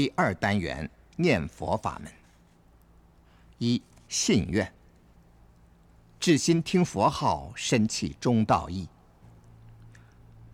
[0.00, 2.10] 第二单元念佛法门。
[3.58, 4.72] 一信愿，
[6.18, 8.88] 至心听佛号，深契中道义。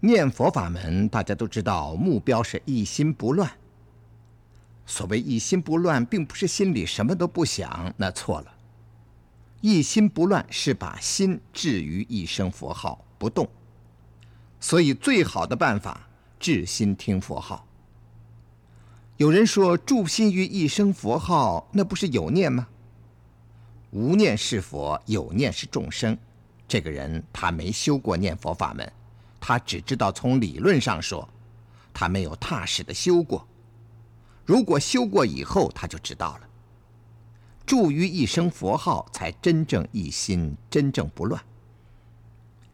[0.00, 3.48] 念佛法门，大家都知道，目标是一心不乱。
[4.84, 8.52] 所谓一心不乱，并不是心里什么都不想，那错了。
[9.60, 13.48] 一心不乱是把心置于一声佛号不动。
[14.58, 16.08] 所以，最好的办法，
[16.40, 17.64] 至心听佛号。
[19.18, 22.68] 有人说，住心于一声佛号，那不是有念吗？
[23.90, 26.18] 无念是佛，有念是众生。
[26.68, 28.92] 这个人他没修过念佛法门，
[29.40, 31.26] 他只知道从理论上说，
[31.94, 33.48] 他没有踏实的修过。
[34.44, 36.48] 如果修过以后，他就知道了。
[37.64, 41.42] 住于一声佛号，才真正一心，真正不乱。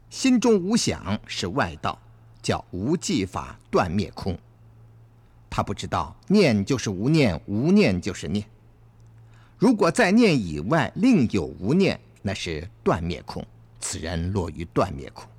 [0.09, 1.97] 心中无想是外道，
[2.41, 4.37] 叫无记法断灭空。
[5.55, 8.43] 他不知道念就是无念，无念就是念。
[9.55, 13.45] 如果在念以外另有无念，那是断灭空，
[13.79, 15.29] 此人落于断灭空。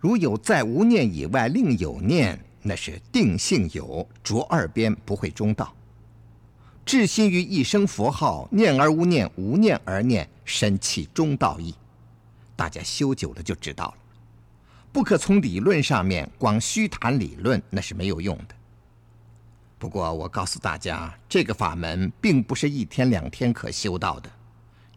[0.00, 5.72] 如有在无念以外另有念，那是定性有，着二边不会中道。
[6.84, 11.72] 至心于一声佛号，念而无念，无念而念，深契中道义。
[12.56, 13.94] 大家修久了就知道了。
[14.90, 18.56] 不可从理论上面光虚谈理论，那是没有用的。
[19.80, 24.30] 不过，我告诉大家，这个法门并不是一天两天可修到的，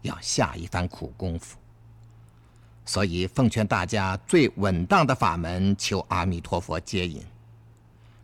[0.02, 1.56] 要下一番苦功夫。
[2.84, 7.22] 所以，奉劝大家最稳当的法门，求阿弥陀佛接引。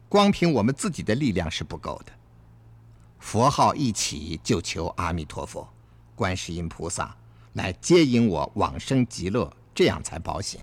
[0.07, 2.13] 光凭我们自己的力量是不够的，
[3.19, 5.67] 佛号一起就求阿弥陀佛、
[6.15, 7.17] 观世音菩萨
[7.55, 10.61] 来接引我往生极乐，这样才保险。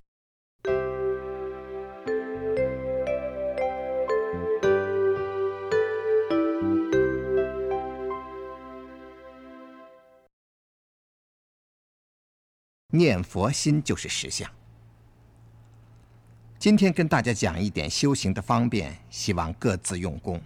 [12.90, 14.50] 念佛心就是实相。
[16.58, 20.40] 今天跟大家讲一点修行的方便，希望各自用功。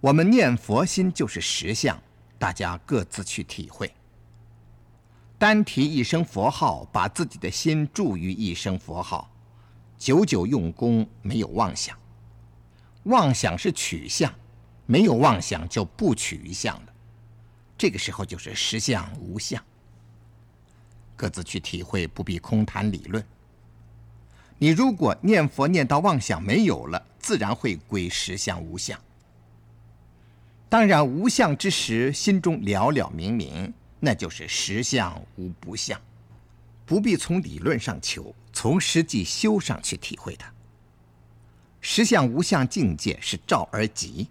[0.00, 2.02] 我们念佛心就是实相，
[2.38, 3.92] 大家各自去体会。
[5.36, 9.30] 单提一声佛号，把自己的心注于一声佛号，
[9.98, 11.94] 久久用功，没有妄想。
[13.02, 14.32] 妄想是取相，
[14.86, 16.94] 没有妄想就不取于相了。
[17.76, 19.62] 这个时候就是实相无相。
[21.16, 23.24] 各自去体会，不必空谈理论。
[24.58, 28.98] 你如果念佛念到妄想没有了，自然会归实相无相。
[30.68, 36.00] 当然，无相之时，心中了了明明，那就是实相无不相，
[36.84, 40.52] 不必从理论上求，从实际修上去体会它。
[41.80, 44.28] 实相无相境界是照而极，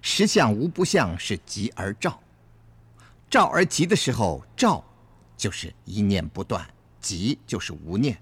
[0.00, 2.20] 实相无不相是极而照。
[3.28, 4.84] 照而极的时候，照。
[5.36, 6.66] 就是一念不断，
[7.00, 8.18] 即就是无念。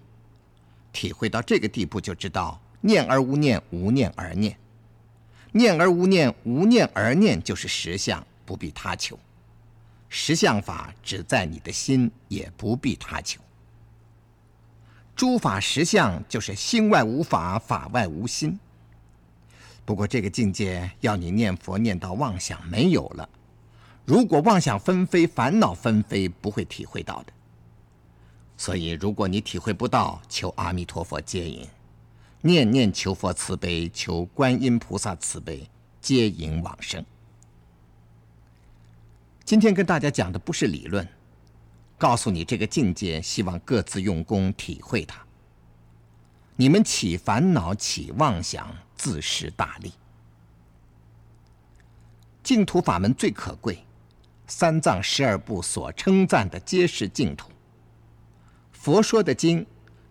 [0.93, 4.57] 体会到这个地步，就知道念而无念，无念而念。
[5.53, 9.19] 念而无念，无念而念，就是实相，不必他求。
[10.09, 13.41] 实相法只在你的心，也不必他求。
[15.17, 18.59] 诸法实相就是心外无法，法外无心。
[19.85, 23.29] 不过这个境界要你念佛念到妄想没有了。
[24.07, 27.33] 如果妄想纷飞、烦恼纷飞，不会体会到的。
[28.57, 31.67] 所以，如果你体会不到，求阿弥陀佛接引，
[32.43, 35.69] 念念求佛慈悲，求观音菩萨慈悲
[36.01, 37.05] 接引往生。
[39.45, 41.09] 今天跟大家讲的不是理论，
[41.97, 45.21] 告诉你这个境界，希望各自用功体会它。
[46.57, 49.93] 你们起烦恼、起妄想，自食大利。
[52.43, 53.83] 净土法门最可贵。
[54.47, 57.51] 三藏十二部所称赞的皆是净土。
[58.73, 59.67] 佛说的经，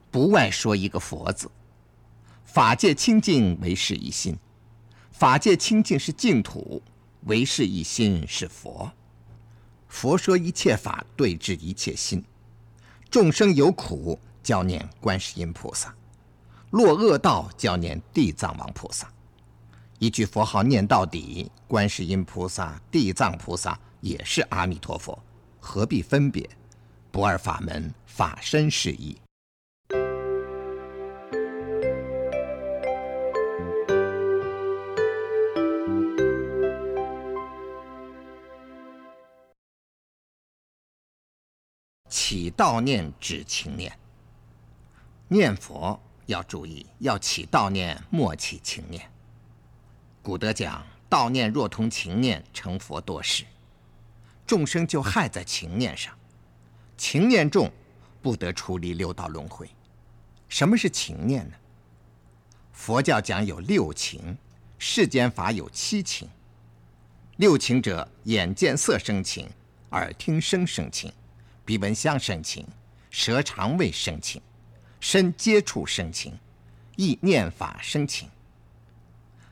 [0.09, 1.49] 不外说一个佛字。
[2.43, 4.35] 法界清净，为是一心；
[5.11, 6.81] 法界清净是净土，
[7.25, 8.91] 为是一心是佛。
[9.87, 12.23] 佛说一切法对治一切心。
[13.11, 15.89] 众生有苦，教念观世音菩萨；
[16.71, 19.07] 落恶道，教念地藏王菩萨。
[19.99, 23.79] 一句佛号念到底，观世音菩萨、地藏菩萨。
[24.03, 25.17] 也是阿弥陀佛，
[25.61, 26.47] 何必分别？
[27.09, 29.17] 不二法门，法身是一。
[42.09, 43.97] 起道念止情念，
[45.29, 49.09] 念佛要注意，要起道念，莫起情念。
[50.21, 53.45] 古德讲：“道念若同情念，成佛多时。”
[54.45, 56.13] 众生就害在情念上，
[56.97, 57.71] 情念重，
[58.21, 59.69] 不得出离六道轮回。
[60.49, 61.55] 什么是情念呢？
[62.71, 64.37] 佛教讲有六情，
[64.77, 66.27] 世间法有七情。
[67.37, 69.49] 六情者：眼见色生情，
[69.91, 71.11] 耳听声生情，
[71.65, 72.67] 鼻闻香生情，
[73.09, 74.41] 舌尝味生情，
[74.99, 76.37] 身接触生情，
[76.95, 78.29] 意念法生情。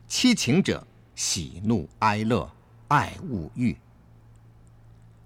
[0.07, 0.85] 七情者：
[1.15, 2.51] 喜怒哀乐、
[2.89, 3.75] 爱恶欲。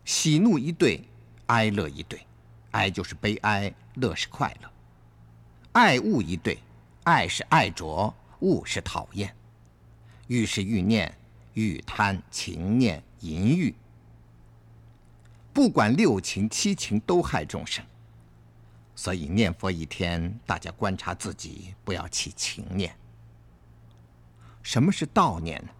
[0.05, 1.03] 喜怒一对，
[1.47, 2.25] 哀乐一对，
[2.71, 4.71] 哀就是悲哀，乐是快乐。
[5.73, 6.59] 爱恶一对，
[7.03, 9.35] 爱是爱着，恶是讨厌。
[10.27, 11.13] 欲是欲念，
[11.53, 13.75] 欲贪情念淫欲。
[15.51, 17.83] 不管六情七情都害众生，
[18.95, 22.95] 所以念佛一天，大家观察自己，不要起情念。
[24.61, 25.71] 什么是道念呢？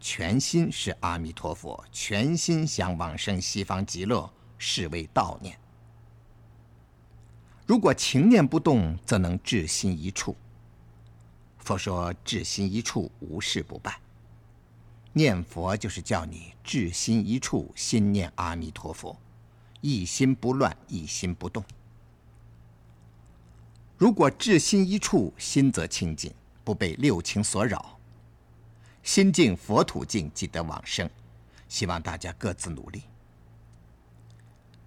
[0.00, 5.58] 全心是阿弥陀佛，全心想往生西方极乐，是为道念。
[7.66, 10.36] 如果情念不动，则能至心一处。
[11.58, 13.94] 佛说至心一处，无事不办。
[15.12, 19.18] 念佛就是叫你至心一处，心念阿弥陀佛，
[19.80, 21.62] 一心不乱，一心不动。
[23.96, 27.97] 如果至心一处，心则清净，不被六情所扰。
[29.08, 31.08] 心净佛土净，即得往生。
[31.66, 33.04] 希望大家各自努力。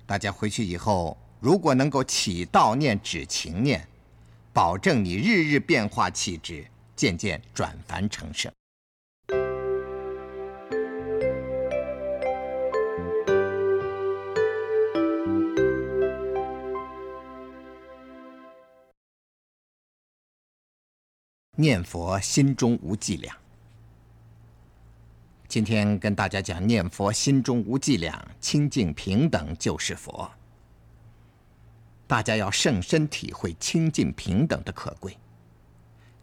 [0.06, 3.88] 大家回去以后，如果能够起道念止情念，
[4.54, 8.52] 保证你日日变化气质，渐渐转凡成圣。
[21.56, 23.41] 念佛心中无伎俩。
[25.52, 30.32] 今天跟大家讲念佛，心中无伎俩，清净平等就是佛。
[32.08, 35.18] 大家要甚深体会清净平等的可贵。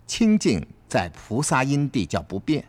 [0.06, 2.66] 清净在菩萨因地叫不变，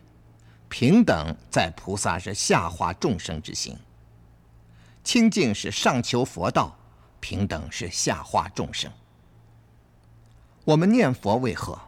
[0.67, 3.73] 平等在菩萨是下化众生之心。
[5.01, 6.77] 清净是上求佛道，
[7.21, 8.91] 平等是下化众生。
[10.65, 11.79] 我们念佛为何？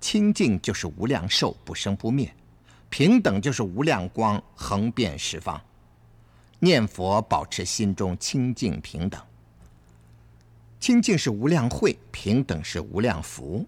[0.00, 2.34] 清净就是无量寿，不生不灭。
[2.92, 5.58] 平等就是无量光，横遍十方。
[6.58, 9.18] 念佛保持心中清净平等。
[10.78, 13.66] 清净是无量慧，平等是无量福。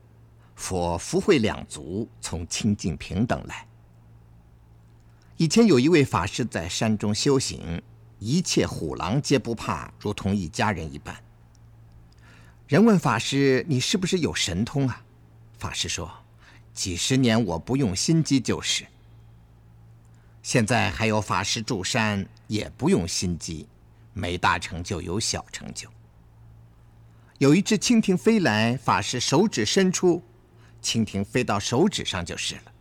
[0.56, 3.66] 佛福慧两足，从清净平等来。
[5.38, 7.82] 以前有一位法师在山中修行，
[8.18, 11.16] 一切虎狼皆不怕，如同一家人一般。
[12.68, 15.02] 人问法师：“你是不是有神通啊？”
[15.56, 16.12] 法师说
[16.74, 18.84] ：“几十年我不用心机就是。”
[20.44, 23.66] 现在还有法师住山，也不用心机，
[24.12, 25.88] 没大成就有小成就。
[27.38, 30.22] 有一只蜻蜓飞来，法师手指伸出，
[30.82, 32.72] 蜻蜓飞到手指上就是了。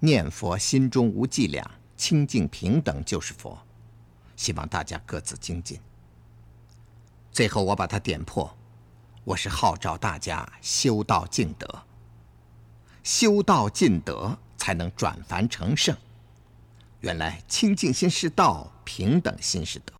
[0.00, 1.64] 念佛心中无伎俩，
[1.96, 3.56] 清净平等就是佛。
[4.34, 5.78] 希望大家各自精进。
[7.30, 8.52] 最后我把它点破，
[9.22, 11.84] 我是号召大家修道尽德，
[13.04, 14.36] 修道尽德。
[14.64, 15.94] 才能转凡成圣。
[17.00, 19.92] 原来清净心是道，平等心是德。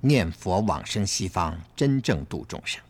[0.00, 2.82] 念佛往生西方，真正度众生。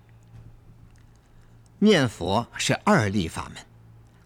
[1.79, 3.62] 念佛是二力法门，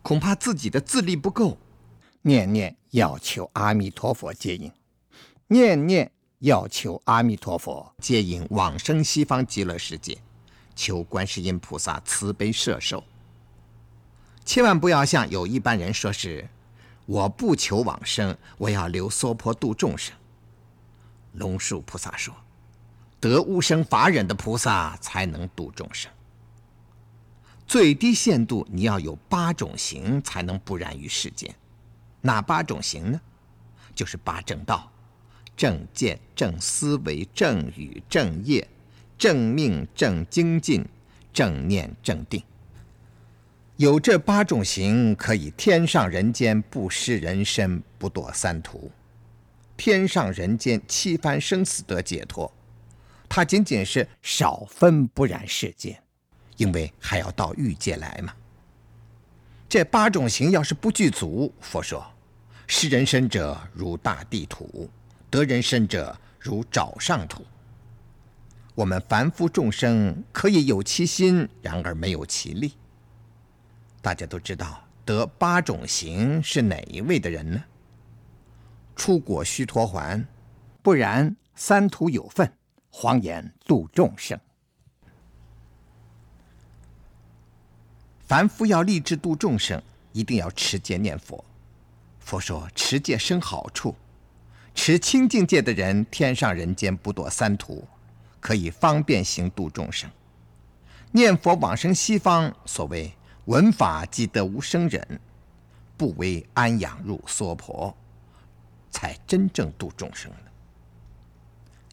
[0.02, 1.58] 恐怕自己的自力不够，
[2.22, 4.70] 念念要求阿弥陀佛接引。
[5.48, 10.18] 念念要求阿弥陀佛接引往生西方极乐世界，
[10.74, 13.04] 求观世音菩萨慈悲摄受。
[14.44, 16.48] 千万不要像有一般人说是，
[17.06, 20.14] 我不求往生，我要留娑婆度众生。
[21.32, 22.34] 龙树菩萨说，
[23.20, 26.10] 得无生法忍的菩萨才能度众生。
[27.66, 31.54] 最低限度你要有八种行，才能不染于世间。
[32.20, 33.20] 哪八种行呢？
[33.94, 34.90] 就是八正道。
[35.56, 38.66] 正见、正思维、正语、正业、
[39.16, 40.84] 正命、正精进、
[41.32, 42.42] 正念、正定，
[43.76, 48.90] 有这八种行，可以天上人间不失人身，不堕三途；
[49.76, 52.52] 天上人间七番生死得解脱。
[53.28, 56.00] 它仅仅是少分不染世间，
[56.56, 58.32] 因为还要到欲界来嘛。
[59.68, 62.04] 这八种行要是不具足，佛说，
[62.68, 64.88] 失人身者如大地土，
[65.34, 67.44] 得人身者如沼上土。
[68.76, 72.74] 我们凡夫众生可以有其心，然而没有其力。
[74.00, 77.64] 大家都知道得八种行是哪一位的人呢？
[78.94, 80.24] 出果须陀环，
[80.82, 82.52] 不然三途有份，
[82.90, 84.38] 谎言度众生。
[88.20, 91.44] 凡夫要立志度众生，一定要持戒念佛。
[92.20, 93.96] 佛说持戒生好处，
[94.74, 97.86] 持清净戒的人，天上人间不堕三途，
[98.40, 100.10] 可以方便行度众生。
[101.12, 103.12] 念佛往生西方，所谓
[103.44, 105.20] 闻法即得无生忍，
[105.96, 107.96] 不为安养入娑婆，
[108.90, 110.38] 才真正度众生呢。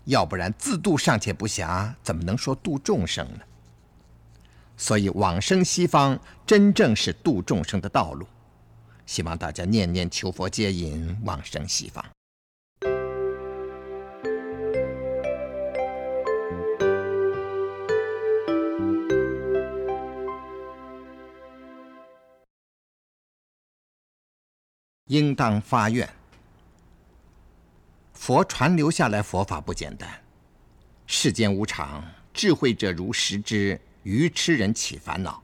[0.05, 3.41] 要不然自度尚且不暇，怎么能说度众生呢？
[4.75, 8.25] 所以往生西方，真正是度众生的道路。
[9.05, 12.03] 希望大家念念求佛接引，往生西方。
[25.11, 26.09] 应当发愿。
[28.13, 30.09] 佛传留下来佛法不简单，
[31.05, 32.01] 世间无常，
[32.33, 35.43] 智慧者如实之，愚痴人起烦恼。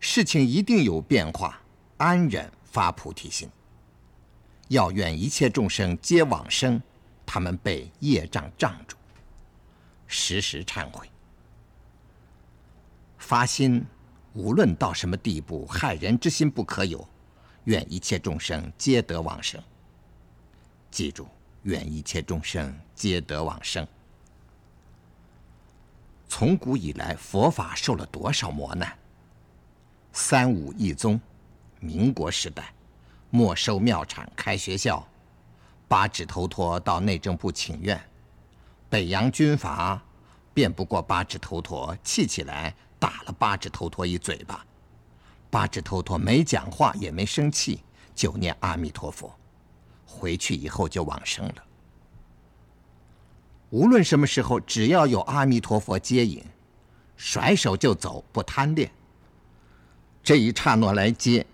[0.00, 1.60] 事情一定有变化。
[1.98, 3.50] 安忍发菩提心，
[4.68, 6.80] 要愿一切众生皆往生，
[7.26, 8.96] 他们被业障障住，
[10.06, 11.10] 时时忏悔。
[13.18, 13.84] 发心，
[14.32, 17.06] 无论到什么地步，害人之心不可有。
[17.64, 19.62] 愿一切众生皆得往生。
[20.90, 21.28] 记住，
[21.62, 23.86] 愿一切众生皆得往生。
[26.28, 28.96] 从古以来，佛法受了多少磨难？
[30.12, 31.20] 三武一宗。
[31.80, 32.74] 民国时代，
[33.30, 35.06] 没收庙产，开学校，
[35.86, 38.00] 八指头陀到内政部请愿，
[38.90, 40.02] 北洋军阀
[40.52, 44.66] 辩不过八指头陀，气起来打了八指头陀一嘴巴。
[45.50, 47.80] 八指头陀没讲话，也没生气，
[48.14, 49.34] 就念阿弥陀佛，
[50.06, 51.54] 回去以后就往生了。
[53.70, 56.44] 无论什么时候，只要有阿弥陀佛接引，
[57.16, 58.90] 甩手就走，不贪恋。
[60.22, 61.44] 这一刹那来接。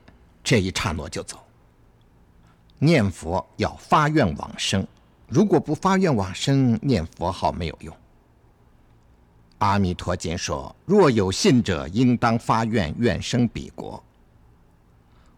[0.42, 1.42] 这一刹那就走。
[2.78, 4.86] 念佛要发愿往生，
[5.26, 7.96] 如果不发愿往生，念佛号没有用。
[9.64, 14.04] 阿弥陀经说：“若有信者，应当发愿，愿生彼国。”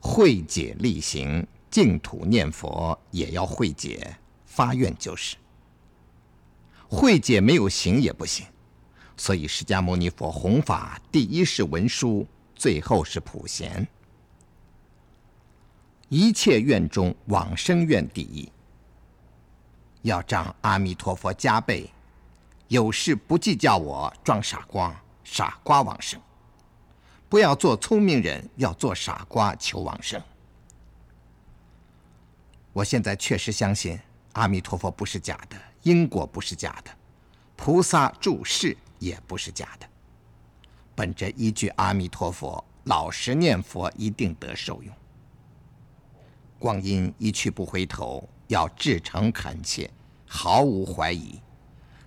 [0.02, 5.37] 慧解力行，净土念佛也要慧解，发愿就是。
[6.88, 8.45] 慧解没有行也不行，
[9.16, 13.87] 所以释迦牟尼佛弘法，第一是文殊，最后是普贤。
[16.09, 18.50] 一切愿中往生愿第一，
[20.02, 21.88] 要仗阿弥陀佛加倍，
[22.69, 26.21] 有事不计较我装傻瓜，傻瓜往生。
[27.29, 30.21] 不要做聪明人，要做傻瓜求往生。
[32.73, 33.99] 我现在确实相信
[34.33, 36.91] 阿弥陀佛不是假的，因果不是假的，
[37.57, 39.89] 菩萨注释也不是假的。
[40.95, 44.95] 本着一句阿弥陀佛，老实念佛，一定得受用。
[46.59, 49.91] 光阴一去不回头，要至诚恳切，
[50.27, 51.41] 毫无怀疑，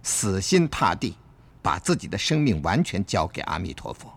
[0.04, 1.16] 死心塌地，
[1.62, 4.12] 把自己的生命完全交给阿弥陀佛。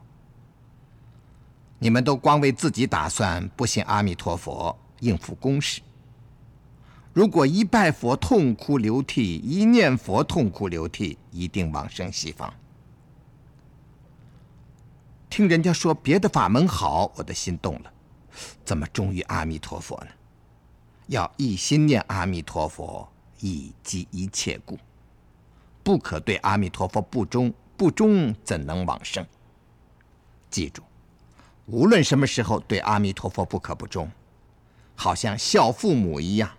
[1.79, 5.81] 你们都光为自己打算，不信阿弥陀佛，应付公事。
[7.13, 12.53] 如果一拜佛痛哭流涕，一念佛痛哭流涕，一定往生西方。
[15.29, 17.93] 听人家说别的法门好，我的心动了，
[18.65, 20.09] 怎么忠于阿弥陀佛呢？
[21.09, 23.07] 要一心念阿弥陀佛，
[23.41, 24.79] 以积一切故，
[25.83, 29.27] 不可对阿弥陀佛不忠，不忠怎能往生？
[30.51, 30.83] 记住，
[31.67, 34.11] 无论什么时候对阿弥陀佛不可不忠，
[34.95, 36.51] 好像孝父母一样，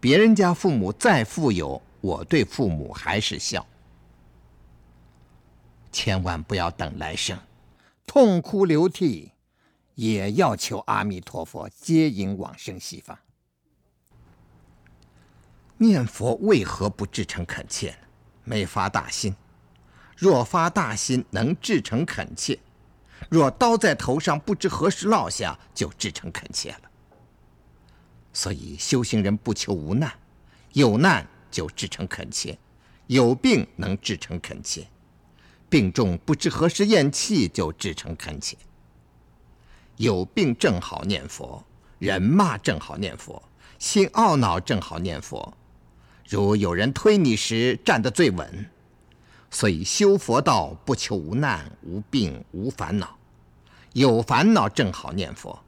[0.00, 3.66] 别人家父母再富有，我对父母还是孝。
[5.90, 7.38] 千万不要等来生，
[8.06, 9.32] 痛哭流涕，
[9.94, 13.18] 也要求阿弥陀佛接引往生西方。
[15.78, 18.07] 念佛为何不至诚恳切呢？
[18.48, 19.36] 没发大心。
[20.16, 22.58] 若发大心，能至诚恳切；
[23.28, 26.80] 若刀在头上，不知何时落下，就至诚恳切了。
[28.32, 30.12] 所以修行人不求无难，
[30.72, 32.56] 有难就至诚恳切；
[33.06, 34.84] 有病能至诚恳切；
[35.68, 38.56] 病重不知何时咽气，就至诚恳切。
[39.96, 41.64] 有病正好念佛，
[41.98, 43.42] 人骂正好念佛。
[43.78, 45.56] 心懊恼正好念佛。
[46.28, 48.66] 如有人推你时，站得最稳。
[49.50, 53.16] 所以修佛道不求无难、无病、无烦恼。
[53.94, 55.58] 有烦恼正好念佛。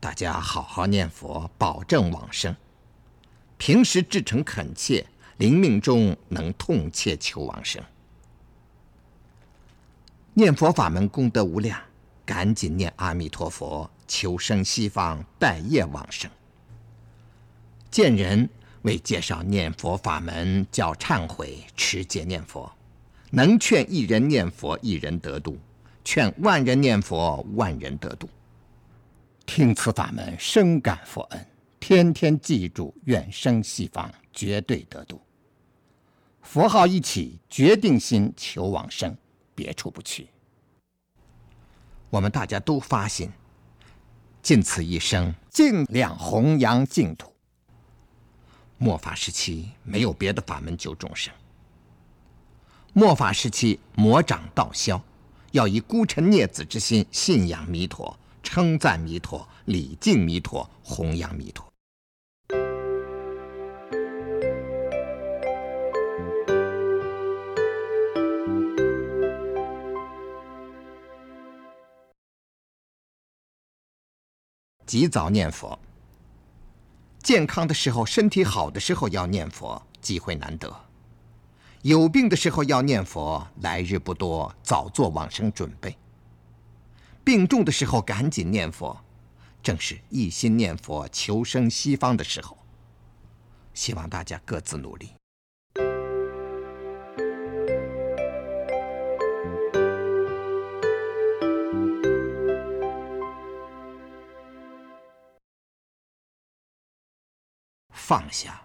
[0.00, 2.56] 大家好好念佛，保证往生。
[3.58, 5.06] 平时至诚恳切，
[5.36, 7.84] 临命中能痛切求往生。
[10.32, 11.78] 念佛法门功德无量，
[12.24, 16.30] 赶紧念阿弥陀佛，求生西方，待业往生。
[17.90, 18.48] 见人
[18.82, 22.70] 为介绍念佛法门，叫忏悔持戒念佛，
[23.30, 25.54] 能劝一人念佛，一人得度；
[26.04, 28.28] 劝万人念佛，万人得度。
[29.46, 31.46] 听此法门，深感佛恩，
[31.80, 35.20] 天天记住，愿生西方，绝对得度。
[36.42, 39.16] 佛号一起，决定心求往生。
[39.54, 40.28] 别处不去。
[42.08, 43.30] 我们大家都发心，
[44.42, 47.31] 尽此一生尽量弘扬净土。
[48.82, 51.32] 末法时期没有别的法门救众生。
[52.92, 55.00] 末法时期魔掌道消，
[55.52, 61.64] 要以孤臣孽子之心信仰弥陀，称赞弥陀，礼敬弥陀，弘扬弥陀。
[74.84, 75.78] 及早念佛。
[77.22, 80.68] 健康的时候，身体好的时候要念佛，机会难得；
[81.82, 85.96] 有病的时候要念佛，来日不多，早做往生准备。
[87.22, 88.98] 病重的时候赶紧念佛，
[89.62, 92.58] 正是一心念佛求生西方的时候。
[93.72, 95.10] 希望大家各自努力。
[108.12, 108.60] 放下，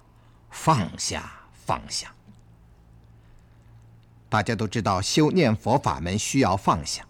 [0.50, 2.14] 放下，放下。
[4.28, 7.08] 大家都知道修念佛法门需要放下。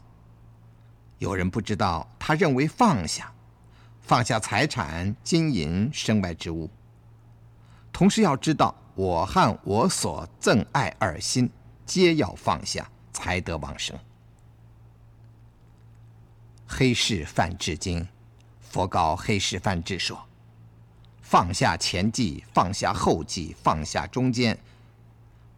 [1.17, 3.34] 有人不知道，他认为放下，
[4.02, 6.69] 放下财产、金银、身外之物。
[7.91, 11.50] 同时要知道，我和我所憎爱二心，
[11.88, 13.97] 皆要放下，才得往生。
[16.67, 18.08] 黑市范志经，
[18.60, 20.23] 佛告黑市范志说。
[21.30, 24.58] 放下前际，放下后际，放下中间。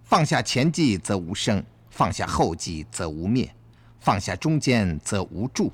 [0.04, 3.54] 放下前际则无生，放下后际则无灭，
[4.00, 5.72] 放下中间则无住。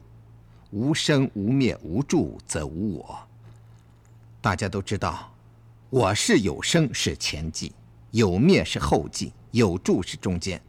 [0.71, 3.17] 无生无灭无住则无我。
[4.41, 5.31] 大家都知道，
[5.89, 7.71] 我是有生是前际，
[8.11, 10.61] 有灭是后际，有住是中间。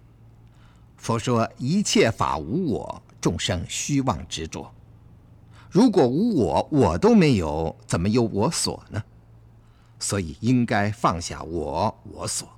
[0.96, 4.72] 佛说一切法无我，众生虚妄执着。
[5.68, 9.02] 如果无我，我都没有，怎么有我所呢？
[9.98, 12.48] 所以应该放下我我所。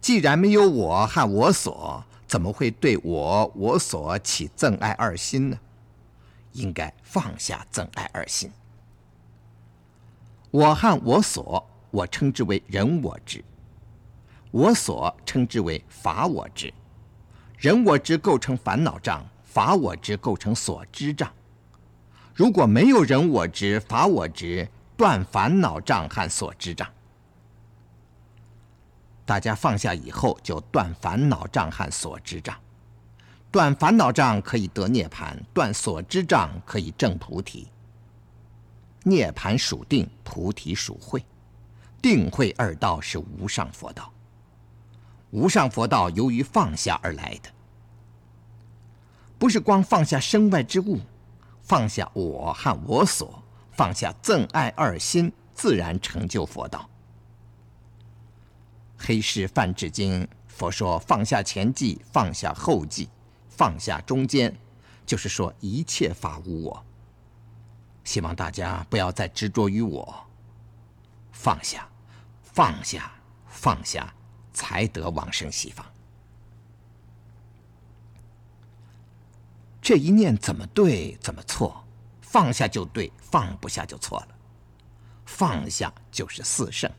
[0.00, 5.58] 既然没有我和我所，怎么会对我我所起憎爱二心呢？
[6.52, 8.50] 应该放下憎爱二心。
[10.50, 13.40] 我和我所，我称之为人我执；
[14.50, 16.72] 我所称之为法我执。
[17.58, 21.30] 人我执构成烦恼障，法我执构成所知障。
[22.34, 24.66] 如果没有人我执、法我执，
[25.00, 26.86] 断烦恼障和所知障，
[29.24, 32.54] 大家放下以后就断烦恼障和所知障。
[33.50, 37.68] 断烦恼障可以得涅盘，断所知障可以证菩提。
[39.02, 41.24] 涅盘属定，菩提属慧，
[42.02, 44.12] 定慧二道是无上佛道。
[45.30, 47.48] 无上佛道由于放下而来的，
[49.38, 51.00] 不是光放下身外之物，
[51.62, 53.39] 放下我和我所。
[53.80, 56.90] 放下憎爱二心，自然成就佛道。
[58.98, 63.08] 黑市泛指经，佛说放下前际，放下后际，
[63.48, 64.54] 放下中间，
[65.06, 66.84] 就是说一切法无我。
[68.04, 70.26] 希望大家不要再执着于我，
[71.32, 71.88] 放下，
[72.42, 73.10] 放下，
[73.46, 74.14] 放下，
[74.52, 75.86] 才得往生西方。
[79.80, 81.82] 这一念怎么对，怎么错？
[82.20, 84.28] 放下就对，放不下就错了。
[85.24, 86.90] 放下就是四圣。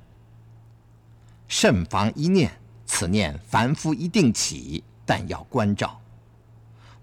[1.47, 2.51] 慎防一念，
[2.85, 5.99] 此念凡夫一定起，但要关照。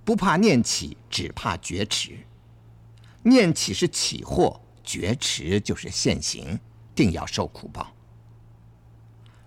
[0.05, 2.19] 不怕念起，只怕觉迟。
[3.23, 6.59] 念起是起祸，觉迟就是现行，
[6.95, 7.93] 定要受苦报。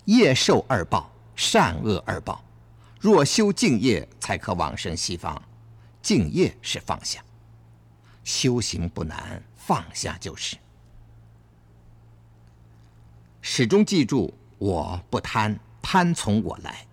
[0.06, 2.44] 业受二报，善恶二报。
[3.00, 5.42] 若修净业，才可往生西方。
[6.04, 7.24] 净业是放下。”。
[8.24, 10.58] ”“，“修行不难，放下就是。
[13.42, 16.88] 始终记住：我不贪，贪从我来。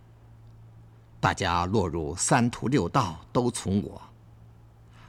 [1.18, 4.02] 大家落入三途六道，都从我。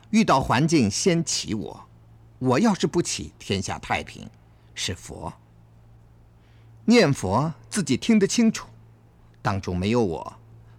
[0.09, 1.87] 遇到环境先起我，
[2.39, 4.27] 我要是不起，天下太平，
[4.73, 5.31] 是佛。
[6.85, 8.67] 念佛自己听得清楚，
[9.41, 10.33] 当中没有我，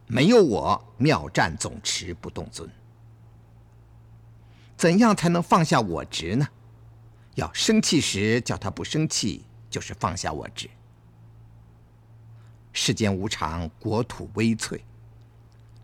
[0.07, 2.69] 没有我，妙战总持不动尊。
[4.77, 6.49] 怎样才能放下我执呢？
[7.35, 10.69] 要生气时叫他不生气，就是放下我执。
[12.73, 14.85] 世间无常，国土微脆，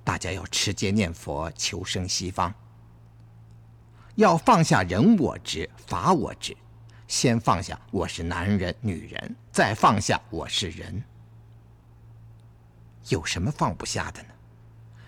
[0.04, 2.52] 大家要持戒念佛，求生西方。
[4.16, 6.56] 要放下人我执、法我执。
[7.08, 11.04] 先放下我是男人、女人，再放下我是人。
[13.08, 14.28] 有什么放不下的呢？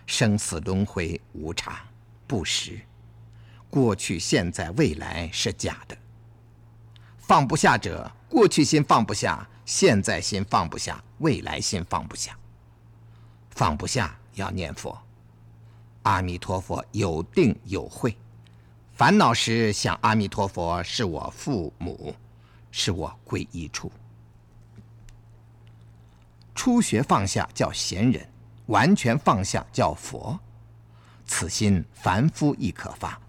[0.07, 1.77] 生死轮回无常
[2.27, 2.81] 不实，
[3.69, 5.99] 过去、现在、未来是假的。
[7.29, 12.35] 放不下者，过去心放不下，现在心放不下，未来心放不下。
[13.51, 14.99] 放不下要念佛，
[16.05, 18.17] 阿弥陀佛有定有慧。
[18.95, 22.15] 烦恼时想阿弥陀佛，是我父母，
[22.71, 23.93] 是我皈依处。
[26.55, 28.27] 初学放下叫贤人，
[28.69, 30.41] 完全放下叫佛。
[31.27, 33.21] 此心凡夫亦可发。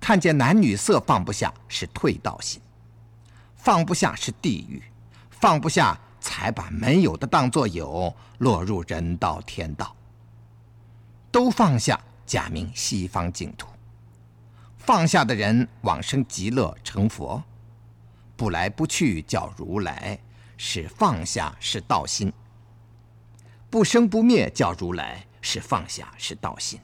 [0.00, 2.60] 看见男女色放不下是退道心，
[3.64, 4.82] 放不下是地狱，
[5.30, 9.96] 放不下才把没有的当作有，落入人道天道。
[11.32, 13.66] 都放下，假名西方净土。
[14.76, 17.42] 放下的人往生极乐成佛，
[18.36, 20.18] 不来不去叫如来，
[20.58, 22.28] 是放下是道心；
[23.70, 26.78] 不生不灭叫如来，是放下是道心；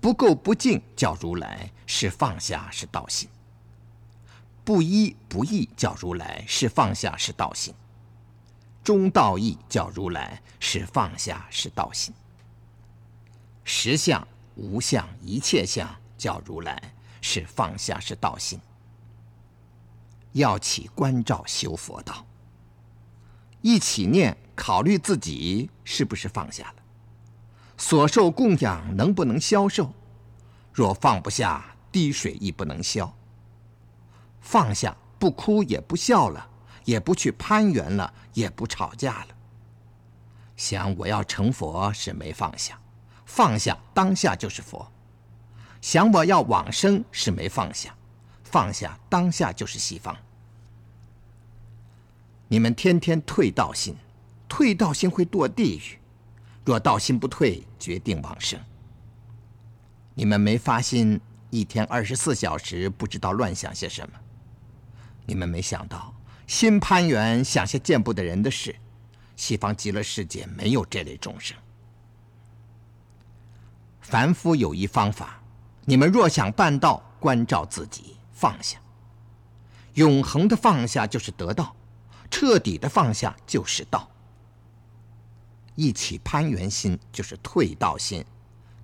[0.00, 3.28] 不垢不净叫如来，是放下是道心；
[4.68, 7.72] 不依不义叫如来，是放下是道心；
[8.84, 12.12] 中道义叫如来，是放下是道心；
[13.64, 16.92] 实相无相一切相叫如来。
[17.22, 18.60] 是放下，是道心。
[20.32, 22.26] 要起关照修佛道，
[23.62, 26.82] 一起念考虑自己是不是放下了，
[27.78, 29.94] 所受供养能不能消受？
[30.74, 33.17] 若放不下，滴水亦不能消。
[34.50, 36.48] 放下，不哭也不笑了，
[36.86, 39.36] 也不去攀缘了，也不吵架了。
[40.56, 42.80] 想我要成佛是没放下，
[43.26, 44.90] 放下当下就是佛。
[45.82, 47.94] 想我要往生是没放下，
[48.42, 50.16] 放下当下就是西方。
[52.48, 53.94] 你们天天退道心，
[54.48, 55.98] 退道心会堕地狱；
[56.64, 58.58] 若道心不退，决定往生。
[60.14, 64.18] 你们没发心，一天二十四小时不知道乱想些什么。
[65.28, 66.14] 你们没想到
[66.46, 68.74] 心攀缘，想些见不得人的事。
[69.36, 71.54] 西方极乐世界没有这类众生。
[74.00, 75.40] 凡夫有一方法。
[75.84, 78.78] 你们若想办道，关照自己，放下。
[79.94, 81.76] 永恒的放下就是得道，
[82.30, 84.08] 彻底的放下就是道。
[85.74, 88.24] 一起攀缘心就是退道心，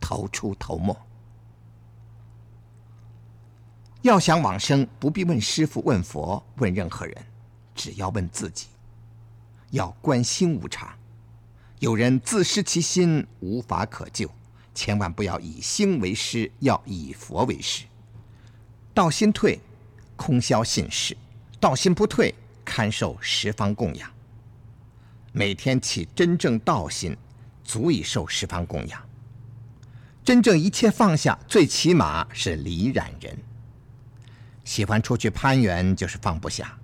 [0.01, 0.95] 头出头没。
[4.05, 7.17] 要想往生，不必问师傅、问佛、问任何人，
[7.75, 8.67] 只要问自己。
[9.71, 10.93] 要观心无常，
[11.79, 14.31] 有人自失其心，无法可救。
[14.75, 17.85] 千万不要以心为师，要以佛为师。
[18.93, 19.59] 道心退，
[20.17, 21.17] 空消信事；
[21.59, 24.11] 道心不退，堪受十方供养。
[25.33, 27.17] 每天起真正道心，
[27.65, 29.03] 足以受十方供养。
[30.23, 33.35] 真正一切放下，最起码是离染人。
[34.65, 36.77] 喜欢出去攀缘，就是放不下。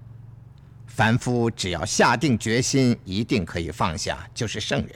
[0.87, 4.91] 凡夫只要下定决心，一定可以放下，就是圣人。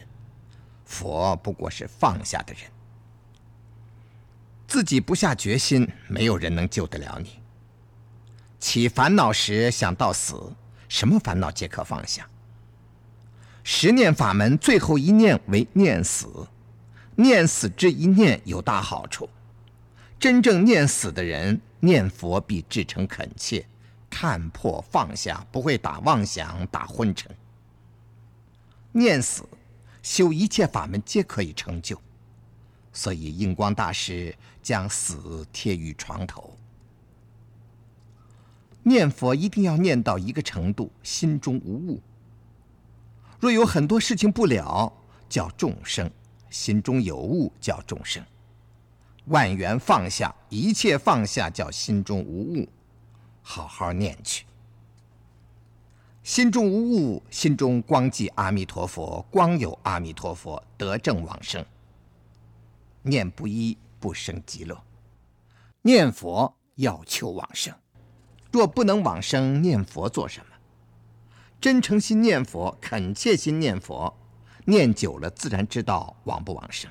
[0.84, 2.62] 佛不过是放下的人。
[4.66, 7.40] 自己不下决心，没有人能救得了你。
[8.58, 10.52] 起烦恼时想到死，
[10.88, 12.26] 什么烦恼皆可放下。
[13.62, 16.46] 十念法门最后一念为念死，
[17.14, 19.28] 念死之一念有大好处。
[20.18, 23.66] 真正念死的人，念佛必至诚恳切，
[24.08, 27.30] 看破放下，不会打妄想、打昏沉。
[28.92, 29.44] 念死，
[30.02, 32.00] 修一切法门皆可以成就。
[32.92, 36.56] 所以，印光大师将死贴于床头。
[38.84, 42.00] 念佛一定要念到一个程度，心中无物。
[43.40, 44.92] 若有很多事情不了，
[45.28, 46.08] 叫众生；
[46.50, 48.24] 心中有物，叫众生。
[49.26, 52.68] 万缘放下，一切放下，叫心中无物。
[53.42, 54.44] 好好念去。
[56.22, 61.64] 心中无物，心中光记阿弥陀佛，光有阿弥陀佛，得正往生。
[63.02, 64.82] 念不一，不生极乐。
[65.82, 67.74] 念佛要求往生，
[68.50, 70.46] 若不能往生，念佛做什么？
[71.60, 74.16] 真诚心念佛，恳切心念佛，
[74.64, 76.90] 念久了，自然知道往不往生。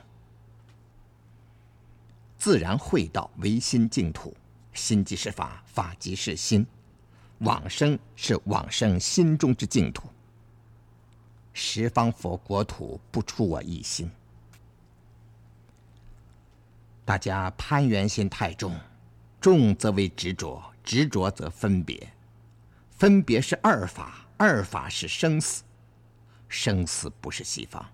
[2.44, 4.36] 自然会道唯心净土，
[4.74, 6.68] 心即是法，法即是心，
[7.38, 10.10] 往生是往生心中之净土。
[11.54, 14.12] 十方佛国土不出我一心。
[17.06, 18.78] 大家攀缘心太重，
[19.40, 22.12] 重则为执着，执着则分别，
[22.92, 24.28] 分别是二法。
[24.36, 25.64] 二法是生死，
[26.50, 27.90] 生死不是西方，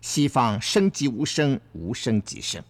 [0.00, 2.62] 西方生即无生，无生即生。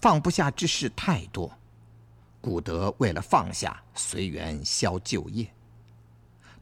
[0.00, 1.50] 放不下之事太多，
[2.40, 5.48] 古德为了放下，随缘消旧业。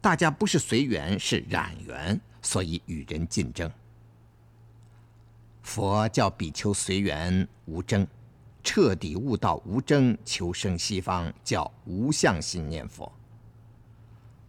[0.00, 3.70] 大家不是随缘，是染缘，所以与人竞争。
[5.62, 8.06] 佛教比丘随缘无争，
[8.62, 13.12] 彻底悟道无争，求生西方，叫无相心念佛。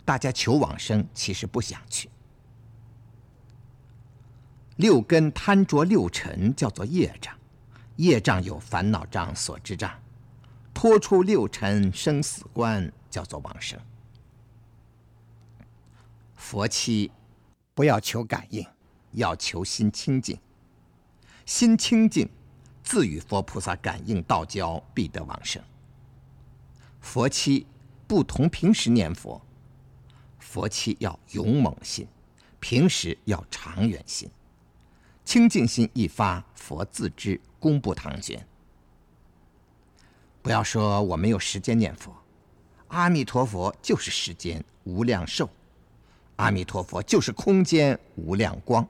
[0.05, 2.09] 大家求往生，其实不想去。
[4.77, 7.36] 六根贪着六尘，叫做业障。
[7.97, 9.91] 业障有烦恼障、所知障，
[10.73, 13.79] 脱出六尘生死关，叫做往生。
[16.35, 17.11] 佛七
[17.73, 18.65] 不要求感应，
[19.13, 20.39] 要求心清净。
[21.45, 22.29] 心清净，
[22.83, 25.61] 自与佛菩萨感应道交，必得往生。
[27.01, 27.65] 佛七
[28.05, 29.41] 不同平时念佛。
[30.39, 32.07] 佛七要勇猛心，
[32.59, 34.29] 平时要长远心，
[35.25, 38.47] 清净心一发，佛自知，功不唐捐。
[40.41, 42.15] 不要说我没有时间念佛，
[42.87, 45.49] 阿弥陀佛就是时间无量寿，
[46.37, 48.87] 阿弥陀佛就是空间无量光。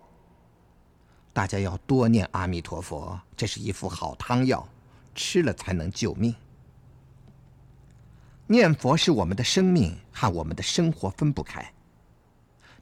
[1.34, 4.70] 大家要多念阿弥陀佛，这是一副好汤药，
[5.16, 6.36] 吃了才能救命。
[8.46, 11.74] 念佛是我们的生命和我们的生活分不开。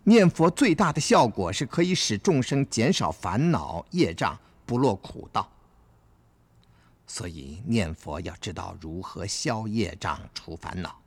[0.04, 5.50] 念佛最大的效果是可以使众生减少烦恼业障，不落苦道。
[7.08, 11.00] 所以念佛要知道如何消业障、除烦恼。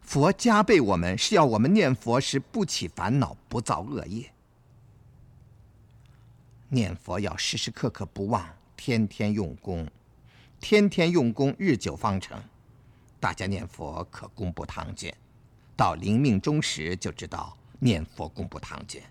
[0.00, 4.30] 佛加倍我们是要我们念佛时不起烦恼、不造恶业。
[6.68, 8.44] 念佛要时时刻刻不忘，
[8.76, 9.88] 天天用功，
[10.60, 12.42] 天天用功，日久方成。
[13.20, 15.16] 大家念佛可功不唐捐，
[15.76, 19.02] 到临命终时就知道念佛功不唐捐。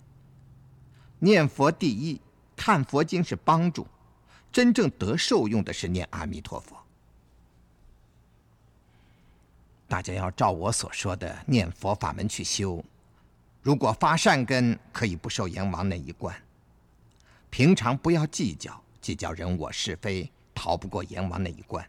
[1.20, 2.22] 念佛第一，
[2.56, 3.88] 看佛经是帮助，
[4.54, 6.78] 真正得受用的是念阿弥陀佛。
[9.88, 12.86] 大家要照我所说的念佛法门去修，
[13.64, 16.36] 如果发善根，可以不受阎王那一关。
[17.50, 21.84] 平常不要计较，计较人我是非，逃不过阎王那一关。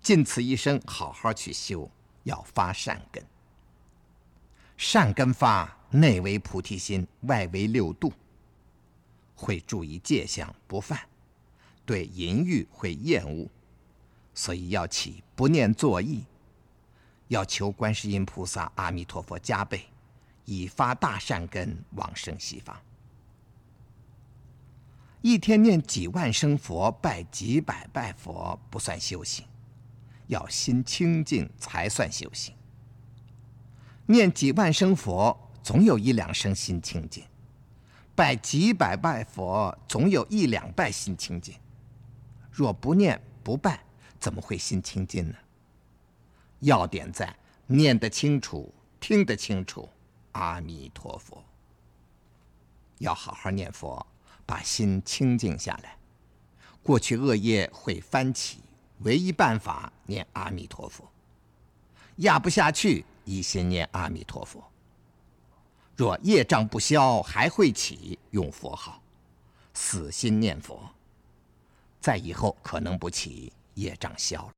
[0.00, 1.88] 尽此一生，好好去修，
[2.24, 3.22] 要发善根。
[4.78, 8.10] 善根发，内为菩提心，外为六度。
[9.34, 10.98] 会注意戒相不犯，
[11.92, 13.46] 对淫欲会厌恶，
[14.32, 16.24] 所以要起不念作意，
[17.28, 19.84] 要求观世音菩萨、阿弥陀佛加倍，
[20.46, 22.74] 以发大善根往生西方。
[25.20, 29.44] 一天念几万声佛，拜几百拜佛，不算修行。
[30.28, 32.54] 要心清净才算修行。
[34.06, 37.24] 念几万声佛，总有一两声心清净；
[38.14, 41.54] 拜几百拜佛，总有一两拜心清净。
[42.52, 43.82] 若不念不拜，
[44.20, 45.34] 怎么会心清净呢？
[46.60, 47.34] 要点在
[47.66, 49.88] 念得清楚，听得清楚。
[50.32, 51.42] 阿弥陀佛，
[52.98, 54.06] 要好好念佛，
[54.46, 55.98] 把心清净下来，
[56.82, 58.60] 过去恶业会翻起。
[59.00, 61.10] 唯一办法念阿弥陀佛，
[62.16, 64.62] 压不下去，一心念阿弥陀佛。
[65.96, 69.02] 若业障不消，还会起，用佛号，
[69.74, 70.88] 死心念佛，
[72.02, 74.52] 在以后可能不起，业障消了。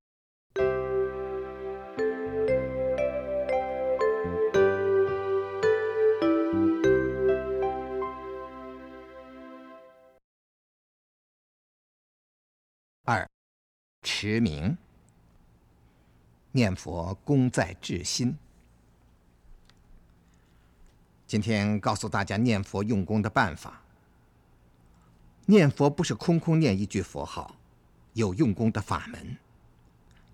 [13.04, 13.28] 二。
[14.00, 14.74] 持名
[16.50, 18.34] 念佛，功在至心。
[21.26, 23.83] 今天告诉大家念佛用功的办法。
[25.46, 27.54] 念佛不是空空念一句佛号，
[28.14, 29.36] 有用功的法门。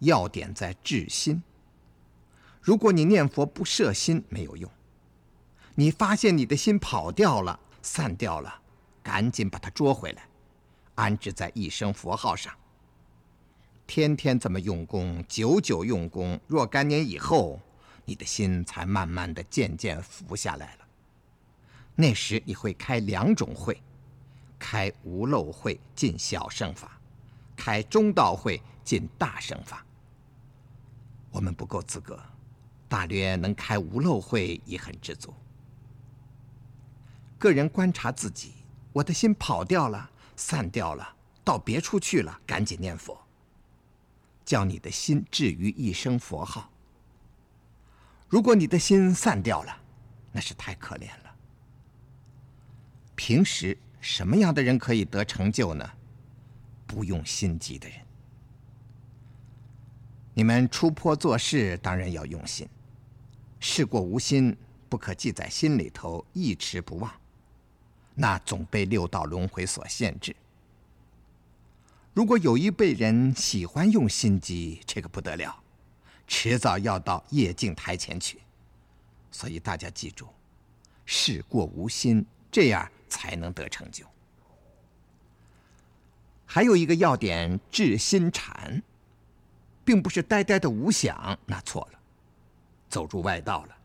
[0.01, 1.43] 要点在至心。
[2.63, 4.71] 如果你念佛不摄心，没有用。
[5.75, 8.61] 你发现你的心跑掉了、散掉了，
[9.03, 10.29] 赶紧把它捉回来，
[10.95, 12.53] 安置在一声佛号上。
[13.87, 17.61] 天天这么用功，久久用功，若干年以后，
[18.05, 20.87] 你的心才慢慢的、渐渐浮下来了。
[21.97, 23.83] 那时你会开两种会：
[24.61, 27.01] 开无漏会进小乘法，
[27.57, 29.85] 开中道会进大乘法。
[31.33, 32.21] 我们不够资格，
[32.89, 35.35] 大略能开无漏会已很知足。
[37.39, 38.53] 个人观察自己，
[38.93, 43.19] 我的心跑掉了、散掉了，到别处去了，赶紧念佛。
[44.45, 46.71] 叫你的心置于一声佛号。
[48.29, 49.77] 如果你的心散掉了，
[50.33, 51.35] 那是太可怜了。
[53.15, 55.89] 平时什么样的人可以得成就呢？
[56.87, 57.99] 不用心机的人。
[60.35, 62.69] 你们出坡做事，当然要用心。
[63.59, 64.57] 事过无心，
[64.89, 67.13] 不可记在心里头，一持不忘，
[68.15, 70.35] 那总被六道轮回所限制。
[72.15, 75.63] 如果有一辈人喜欢用心机，这个不得了，
[76.27, 78.41] 迟早要到夜镜台前去。
[79.31, 80.27] 所以大家记住，
[81.05, 84.07] 事过无心，这样才能得成就。
[86.47, 88.83] 还有一个要点，治心禅，
[89.85, 91.99] 并不是呆呆的无想，那错了，
[92.89, 93.77] 走入外道了。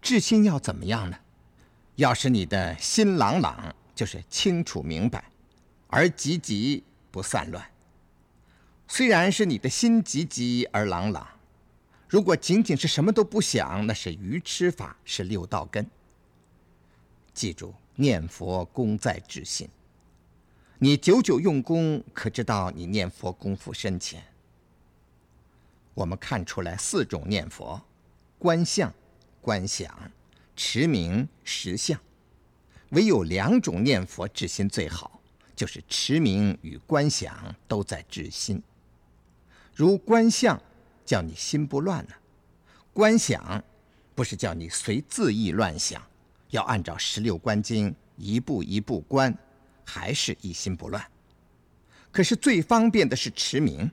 [0.00, 1.18] 治心要怎么样呢？
[1.96, 5.24] 要使你的心朗朗，就是清楚明白，
[5.88, 6.82] 而急急。
[7.14, 7.64] 不散乱。
[8.88, 11.24] 虽然是你的心急急而朗朗，
[12.08, 15.88] 如果仅仅是什么都不想，那是愚痴法，是六道根。
[17.32, 19.68] 记住，念佛功在至心。
[20.78, 24.22] 你久久用功，可知道你念佛功夫深浅？
[25.94, 27.80] 我们看出来四种念佛：
[28.38, 28.92] 观相、
[29.40, 30.10] 观想、
[30.56, 31.98] 持名、实相。
[32.90, 35.20] 唯有两种念佛至心最好。
[35.56, 38.60] 就是持名与观想都在治心。
[39.72, 40.60] 如观相，
[41.06, 42.12] 叫你心不乱呢；
[42.92, 43.62] 观想，
[44.16, 46.02] 不是叫你随自意乱想，
[46.54, 49.36] 要按照十六观经一步一步观，
[49.84, 51.04] 还是一心不乱。
[52.12, 53.90] 可是最方便的是持名，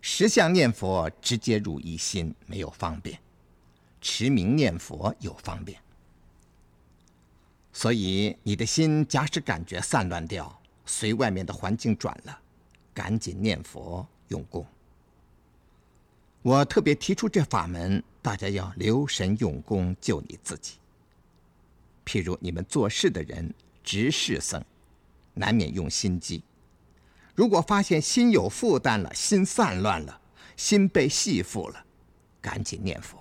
[0.00, 3.16] 十相念佛直接入一心，没有方便；
[4.00, 5.80] 持名念佛有方便。
[7.72, 12.36] 所以你的心假使感觉散乱掉，随外面的环境转了，
[12.92, 14.66] 赶紧念佛用功。
[16.42, 20.72] 我特别提出这法门，大家要留神用功，救你自己。
[22.08, 23.52] 譬如你们做事的人，
[23.84, 24.64] 执事僧，
[25.34, 26.42] 难免用心机。
[27.34, 30.18] 如果发现心有负担了，心散乱了，
[30.56, 31.84] 心被系缚了，
[32.40, 33.18] 赶紧念佛，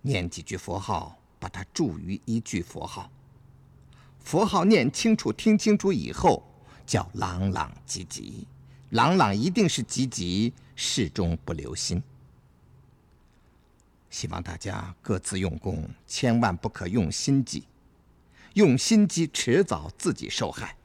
[0.00, 3.10] 念几句佛号，把它注于一句佛号。
[4.18, 6.42] 佛号念清楚、听清楚以后，
[6.86, 8.46] 叫朗朗积极。
[8.90, 12.02] 朗朗一定是积极，始终不留心。
[14.12, 17.66] 希望大家各自用功，千万不可用心机。
[18.52, 20.76] 用心机，迟早自己受害。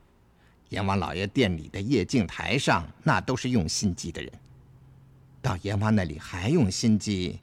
[0.70, 4.32] 阎王老爷殿里的夜镜台上，那都是用心机的人。
[5.42, 7.42] 到阎王那里还用心机？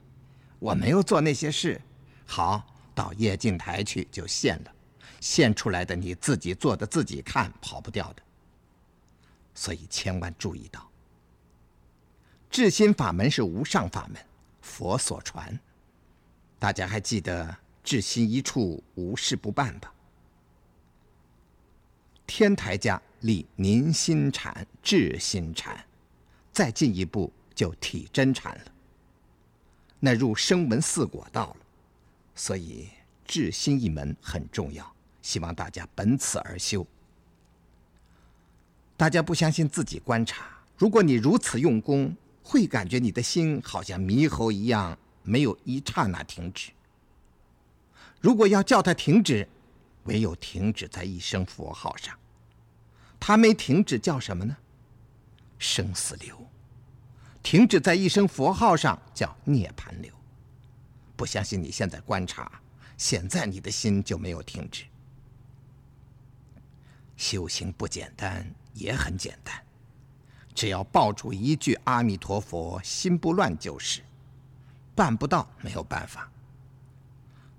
[0.57, 1.79] 我没有做那些事，
[2.25, 4.71] 好，到夜镜台去就现了。
[5.19, 8.23] 现出来的你自己做的自己看跑不掉的，
[9.53, 10.89] 所以千万注意到，
[12.49, 14.19] 至心法门是无上法门，
[14.61, 15.59] 佛所传。
[16.65, 19.93] 大家还记得智心一处，无事不办吧？
[22.25, 25.85] 天台家立宁心禅、智心禅，
[26.51, 28.63] 再进一步就体真禅了。
[29.99, 31.57] 那入声闻四果道了，
[32.33, 32.89] 所以
[33.27, 34.91] 智心一门很重要。
[35.21, 36.83] 希望大家本此而修。
[38.97, 40.47] 大家不相信自己观察，
[40.79, 46.71] 如果你如此用功，会感觉你的心好像猕猴一样，没有一刹那停止。
[48.21, 49.47] 如果要叫它停止，
[50.05, 52.17] 唯有停止在一声佛号上。
[53.19, 54.55] 它没停止，叫什么呢？
[55.57, 56.47] 生死流。
[57.41, 60.11] 停止在一声佛号上，叫涅盘流。
[61.15, 62.61] 不相信你现在观察，
[62.97, 64.85] 现在你的心就没有停止。
[67.15, 69.63] 修行不简单，也很简单，
[70.53, 74.01] 只要抱住一句阿弥陀佛，心不乱就是。
[74.95, 76.31] 办不到没有办法，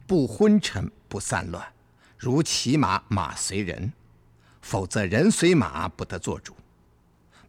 [0.07, 1.64] 不昏沉不散乱，
[2.16, 3.93] 如骑马马随人，
[4.62, 6.57] 否则人随马不得做主，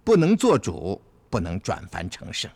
[0.04, 2.52] 不能做主，不能转凡成圣。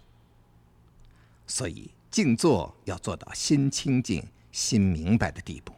[1.48, 5.74] 所以静坐要做到心清净、心明白的地步。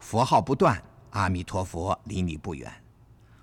[0.00, 2.72] 佛号不断，阿弥陀佛离你不远，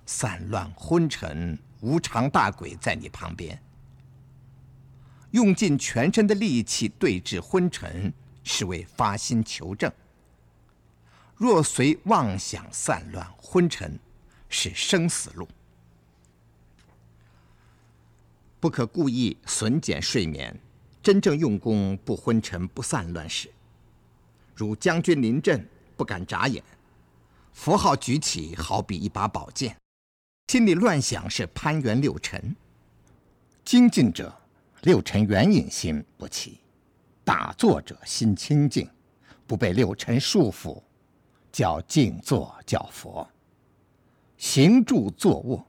[0.04, 3.58] 散乱昏沉无常大鬼在你旁边，
[5.32, 8.12] 用尽全身的力气对治昏沉，
[8.44, 9.90] 是为发心求证。
[11.36, 13.98] 若随妄想散乱昏沉，
[14.48, 15.46] 是生死路。
[18.58, 20.58] 不可故意损减睡眠，
[21.02, 23.50] 真正用功不昏沉不散乱时，
[24.54, 26.64] 如将军临阵不敢眨眼，
[27.52, 29.76] 符号举起好比一把宝剑，
[30.48, 32.56] 心里乱想是攀援六尘。
[33.62, 34.34] 精进者
[34.82, 36.60] 六尘缘引心不起，
[37.24, 38.88] 打坐者心清净，
[39.46, 40.82] 不被六尘束缚。
[41.52, 43.26] 叫静坐，叫佛。
[44.36, 45.66] 行住坐卧，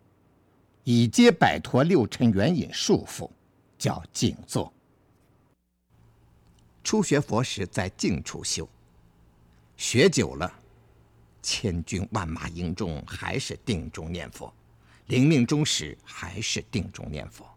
[0.83, 3.31] 已皆摆脱六尘缘引束缚，
[3.77, 4.73] 叫静坐。
[6.83, 8.67] 初学佛时在静处修，
[9.77, 10.51] 学久了，
[11.41, 14.53] 千军万马营中还是定中念佛，
[15.05, 17.47] 灵命终时还是定中念佛。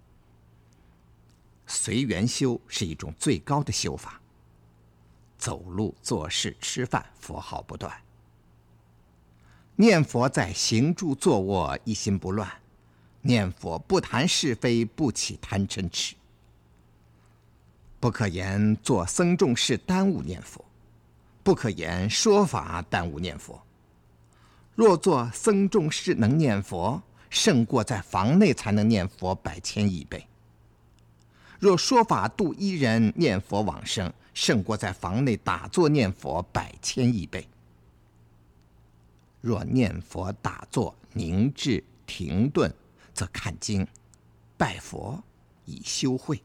[1.70, 4.20] 随缘修是一种最高的修法。
[5.38, 7.90] 走路、做事、吃饭，佛号不断。
[9.76, 12.50] 念佛在行住坐卧一心不乱，
[13.22, 16.14] 念佛不谈是非，不起贪嗔痴。
[17.98, 20.62] 不可言做僧众事耽误念佛，
[21.42, 23.62] 不可言说法耽误念佛。
[24.74, 30.26] 若做僧众事能念佛，胜过在房内才能念佛百千亿倍。
[31.60, 37.46] 若说法度一人念佛往生，胜过在房内打坐念佛百千亿倍。
[39.42, 42.72] 若念佛打坐凝滞停顿，
[43.12, 43.86] 则看经、
[44.56, 45.22] 拜佛
[45.66, 46.38] 以修慧；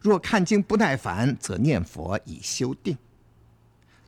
[0.00, 2.96] 若看经不耐烦，则念佛以修定。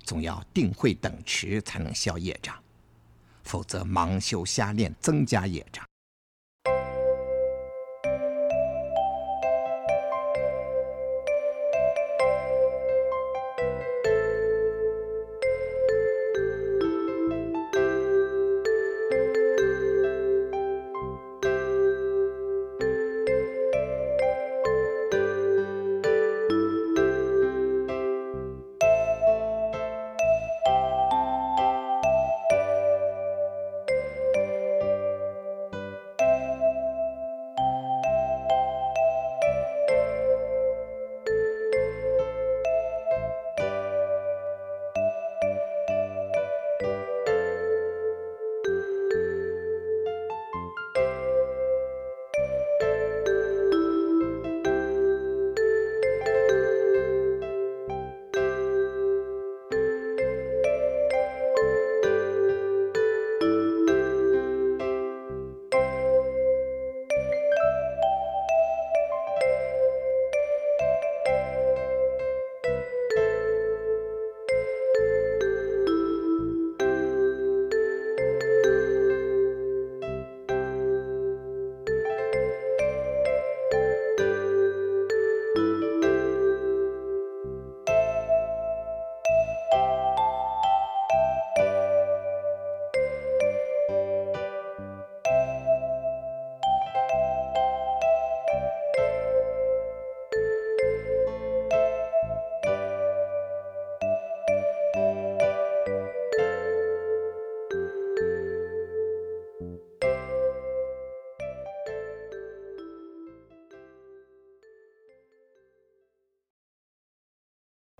[0.03, 2.55] 总要定慧等持，才能消业障；
[3.43, 5.85] 否则盲修瞎练，增加业障。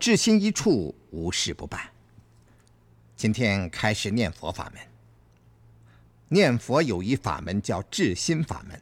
[0.05, 1.81] 至心一处，无事不办。
[3.17, 4.83] 今天开始念佛法门。
[6.29, 8.79] 念佛有一法门叫至心法门。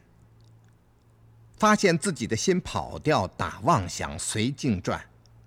[1.55, 5.01] 发现自己的心跑掉，打妄想，随境转，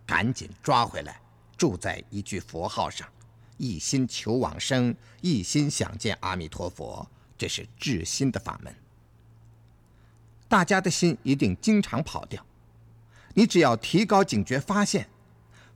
[0.06, 1.20] 赶紧抓回来，
[1.58, 3.06] 住在一句佛号上，
[3.58, 7.06] 一心求往生，一心想见阿弥陀佛。
[7.36, 8.74] 这是至心的法门。
[10.48, 12.42] 大家的心一定经常跑掉，
[13.34, 15.06] 你只要提高警觉，发现。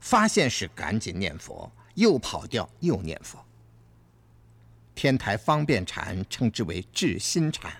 [0.01, 3.39] 发现时赶紧念佛，又跑掉又念佛。
[4.93, 7.71] 天台方便禅称之为至心禅。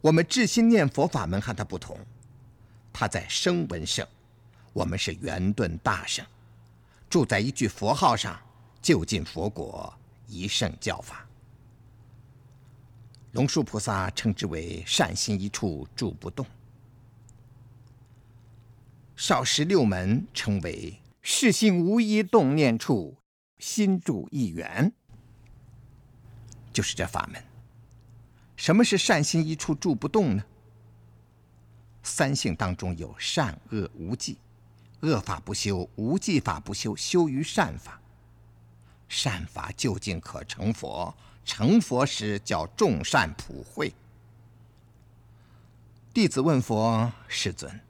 [0.00, 1.96] 我们至心念佛法门和它不同，
[2.92, 4.06] 它在声闻圣，
[4.72, 6.26] 我们是圆顿大圣，
[7.08, 8.38] 住在一句佛号上，
[8.82, 9.92] 就近佛果，
[10.26, 11.26] 一圣教法。
[13.32, 16.44] 龙树菩萨称之为善心一处住不动。
[19.16, 23.16] 少时六门称为世心无一动念处，
[23.58, 24.92] 心住一缘，
[26.72, 27.42] 就是这法门。
[28.56, 30.44] 什么是善心一处住不动呢？
[32.02, 34.38] 三性当中有善恶无忌，
[35.00, 38.00] 恶法不修，无忌法不修，修于善法。
[39.08, 43.92] 善法究竟可成佛，成佛时叫众善普惠。
[46.14, 47.80] 弟子问佛：世尊，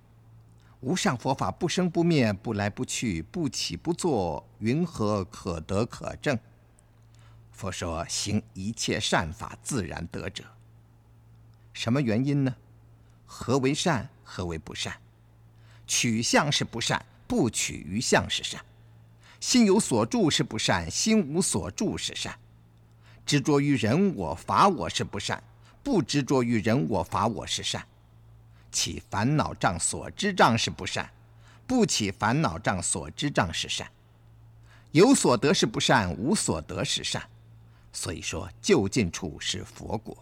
[0.82, 6.36] 无上佛法不生不灭，不来不去，不起不坐，云何可得可证？
[7.52, 10.42] 佛说：行一切善法，自然得者。
[11.72, 12.56] 什么原因呢？
[13.24, 14.10] 何为善？
[14.24, 14.96] 何为不善？
[15.86, 18.64] 取相是不善，不取于相是善。
[19.38, 22.34] 心有所住是不善，心无所住是善；
[23.24, 25.44] 执着于人我法我是不善，
[25.84, 27.82] 不执着于人我法我是善；
[28.72, 31.08] 起烦恼障所知障是不善，
[31.66, 33.86] 不起烦恼障所知障是善；
[34.90, 37.22] 有所得是不善，无所得是善。
[37.92, 40.16] 所以说，就近处是佛果。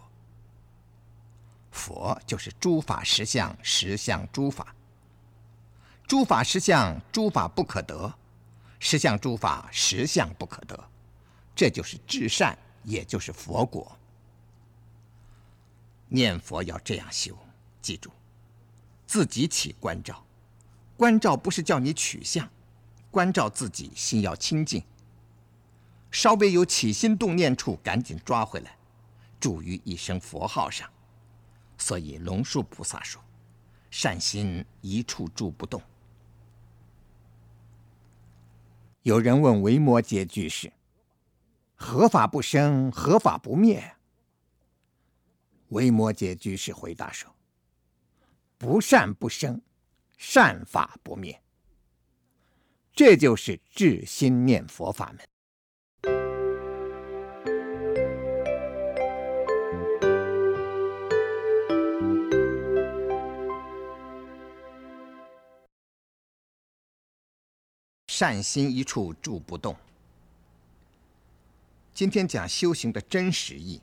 [1.71, 4.75] 佛就是诸法实相，实相诸法。
[6.05, 8.13] 诸法实相，诸法不可得。
[8.83, 10.89] 实相诸法，实相不可得，
[11.55, 13.95] 这就是至善，也就是佛果。
[16.09, 17.37] 念佛要这样修，
[17.81, 18.11] 记住，
[19.11, 20.25] 自己起关照，
[20.95, 22.49] 关照不是叫你取相，
[23.11, 24.81] 关照自己心要清净。
[26.11, 28.77] 稍微有起心动念处，赶紧抓回来，
[29.37, 30.89] 住于一声佛号上。
[31.77, 33.21] 所以龙树菩萨说
[33.91, 35.81] ：“善心一处住不动。”
[39.03, 40.71] 有人问维摩诘居士
[41.75, 42.89] ：“何法不生？
[42.89, 43.97] 何法不灭？”
[45.67, 47.29] 维摩诘居士回答说
[48.61, 49.59] ：“不善不生，
[50.19, 51.41] 善法不灭。
[52.93, 55.27] 这就是至心念佛法门。”
[68.05, 69.75] 善心一处住不动。
[71.95, 73.81] 今天讲修行的真实意。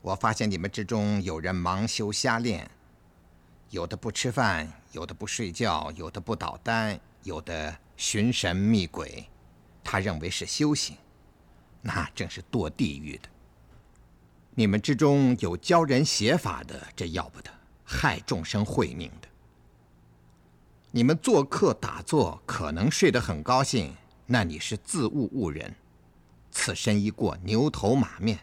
[0.00, 2.70] 我发现你们之中有人盲修瞎练，
[3.70, 9.28] 有的不吃饭，有的不睡觉，有的不捣丹，有的寻神觅鬼，
[9.82, 10.96] 他认为是修行，
[11.82, 13.28] 那正是堕地狱的。
[14.54, 17.50] 你们之中有教人邪法的，这要不得，
[17.84, 19.28] 害众生慧命的。
[20.92, 23.94] 你们做客打坐，可能睡得很高兴，
[24.24, 25.74] 那你是自误误人。
[26.50, 28.38] 此身一过，牛头马面，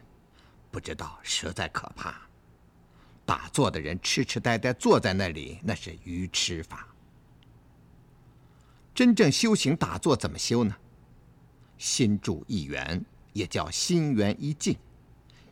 [0.70, 2.23] 不知道实在可怕。
[3.26, 6.88] 打坐的人痴痴呆呆坐在那里，那是愚痴法。
[8.94, 10.76] 真正修行打坐怎么修呢？
[11.78, 13.04] 心住一缘，
[13.34, 14.78] 也叫心缘一境，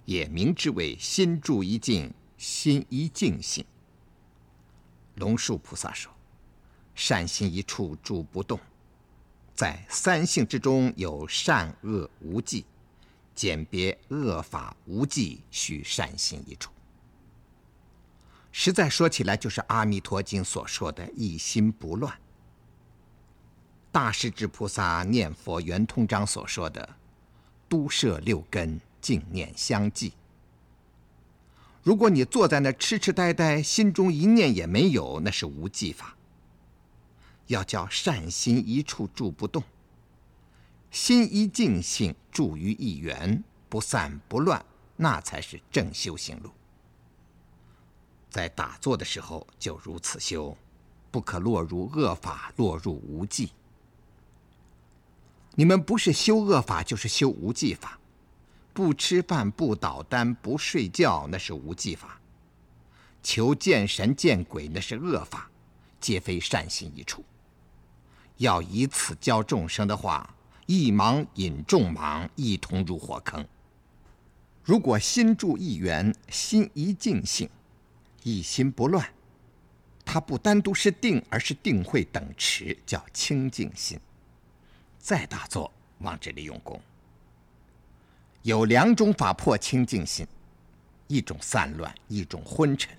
[0.05, 3.65] 也名之为心住一境，心一境心。
[5.15, 6.11] 龙树菩萨说。
[6.93, 8.59] 善心一处住不动，
[9.55, 12.65] 在三性之中有善恶无忌，
[13.34, 16.69] 鉴别恶法无忌，须善心一处。
[18.52, 22.14] 实在说起来，就是《阿弥陀经》所说的一心不乱。
[23.91, 26.95] 大势至菩萨念佛圆通章所说的
[27.68, 30.14] 都摄六根，净念相继。
[31.84, 36.16] 如果你坐在那痴痴呆呆，心中一念也没有，那是无记法。
[37.47, 39.64] 要叫善心一处住不动，
[40.89, 44.64] 心一静性住于一元，不散不乱，
[44.95, 46.52] 那才是正修行路。
[48.32, 50.57] 在打坐的时候就如此修，
[51.11, 53.51] 不可落入恶法，落入无记。
[55.53, 57.99] 你们不是修恶法，就是修无记法。
[58.73, 62.21] 不吃饭，不捣丹，不睡觉，那是无记法。
[63.21, 65.51] 求见神见鬼，那是恶法，
[65.99, 67.23] 皆非善心一处。
[68.38, 70.34] 要以此教众生的话，
[70.67, 73.45] 一盲引众盲，一同入火坑。
[74.63, 77.49] 如果心住一缘，心一静性，
[78.24, 79.07] 一心不乱，
[80.05, 83.99] 它不单独是定，而是定慧等持，叫清净心。
[84.99, 86.80] 再打坐，往这里用功。
[88.43, 90.28] 有两种法破清净心，
[91.07, 92.95] 一种散乱，一种昏沉。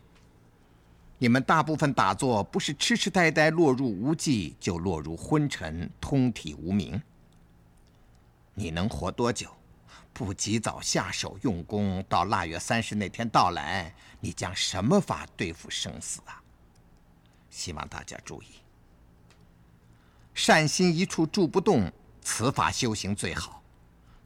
[1.18, 7.00] 你们大部分打坐不是痴痴呆呆落入无记，就落入昏沉，通体无明。
[8.54, 9.48] 你能活多久？
[10.12, 13.94] 不及早下手用功，到腊月三十那天到来，
[14.24, 16.40] 你将什么法对付生死啊？
[17.50, 18.46] 希望大家注意。
[20.32, 21.92] 善心一处住不动，
[22.22, 23.60] 此法修行最好，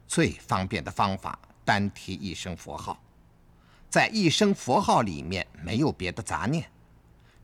[0.06, 3.02] 最方便的方法，单提一声佛号，
[3.88, 6.70] 在一声佛号里面没有别的杂念，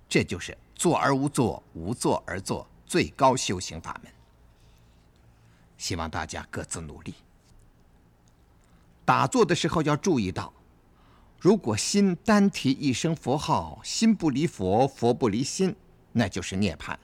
[0.07, 4.13] 这就是坐而无坐，无坐而坐，最高修行法门。
[5.79, 7.15] 希望大家各自努力。
[9.07, 10.53] 打坐的时候要注意到，
[11.43, 15.75] 如果心单提一声佛号，心不离佛，佛不离心，
[16.13, 16.97] 那就是涅槃。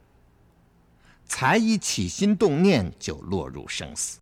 [1.24, 4.20] 才一起心动念，就落入生死。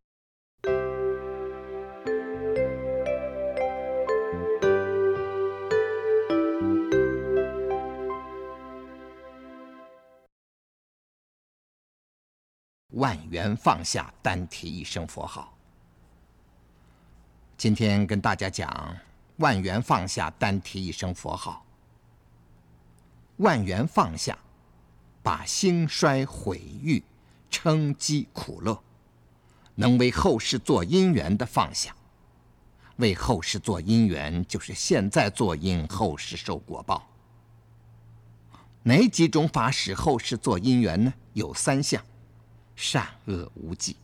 [12.94, 15.54] 万缘放下，单提一声佛号。
[17.58, 18.96] 今天跟大家讲，
[19.36, 21.64] 万缘放下，单提一声佛号。
[23.36, 24.38] 万缘放下，
[25.22, 27.02] 把兴衰毁誉、
[27.50, 28.82] 称讥苦乐，
[29.74, 31.94] 能为后世做因缘的放下。
[32.96, 37.06] 为后世做因缘，就是现在做因，后世受果报。
[38.84, 41.12] 哪几种法使后世做因缘呢？
[41.34, 42.02] 有三项。
[42.74, 43.96] 善恶无忌。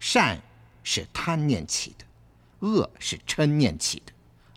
[0.00, 0.40] 善
[0.82, 2.04] 是贪念起的，
[2.60, 4.12] 恶是嗔念起的，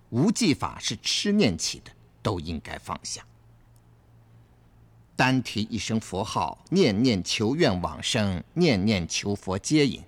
[0.10, 1.92] 无记法是痴念起的，
[2.22, 3.26] 都应该放下。
[5.16, 10.04] 单提一声佛号，念念求愿往生，念念求佛接引，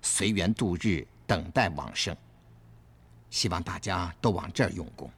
[0.00, 2.16] 随缘度日，等待往生。
[3.28, 5.10] 希望大家都往这儿用功。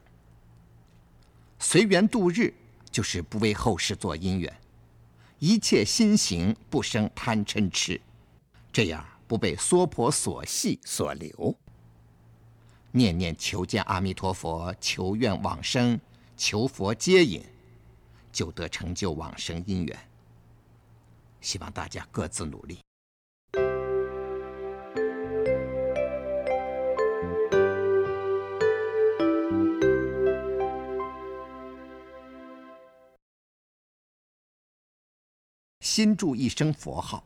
[1.59, 2.53] 随缘度日，
[2.91, 4.53] 就是不为后世做因缘。
[5.39, 7.99] 一切心行不生贪嗔痴，
[8.71, 11.57] 这样不被娑婆所系所留。
[12.95, 15.99] 念念求见阿弥陀佛，求愿往生，
[16.37, 17.43] 求佛接引，
[18.31, 19.99] 就得成就往生因缘。
[21.41, 22.79] 希望大家各自努力。
[35.81, 37.21] 心住一声佛号，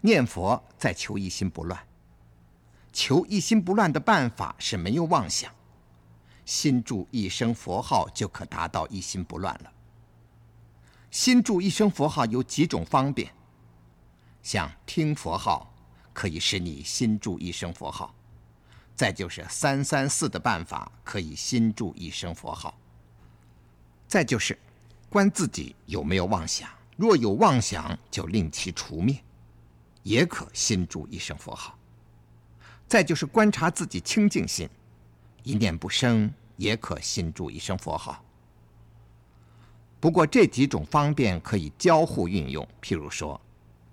[0.00, 1.91] 念佛再求一心不乱。
[2.92, 5.50] 求一心不乱的办法是没有妄想，
[6.44, 9.72] 心住一声佛号就可达到一心不乱了。
[11.10, 13.32] 心住一声佛号有几种方便，
[14.42, 15.72] 像听佛号
[16.12, 18.14] 可以使你心住一声佛号，
[18.94, 22.78] 再就是三三四的办法可以心住一声佛号，
[24.06, 24.58] 再就是
[25.08, 26.68] 观自己有没有妄想。
[26.96, 29.22] 若有妄想，就令其除灭，
[30.02, 31.78] 也可心住一声佛号。
[32.88, 34.68] 再就是观察自己清净心，
[35.42, 38.22] 一念不生，也可心住一声佛号。
[39.98, 42.66] 不过这几种方便可以交互运用。
[42.82, 43.40] 譬如说，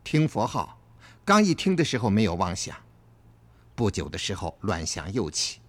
[0.04, 0.78] 听佛号，
[1.24, 2.76] 刚一听的时候没有妄想，
[3.76, 5.60] 不久的时候乱想又起。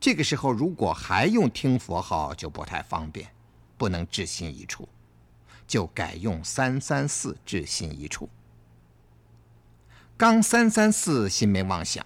[0.00, 3.28] 这个时候如果还用听佛号，就不太方便，
[3.76, 4.88] 不能至心一处。
[5.66, 8.28] 就改用三三四至心一处。
[10.18, 12.04] 刚三三四心没妄想，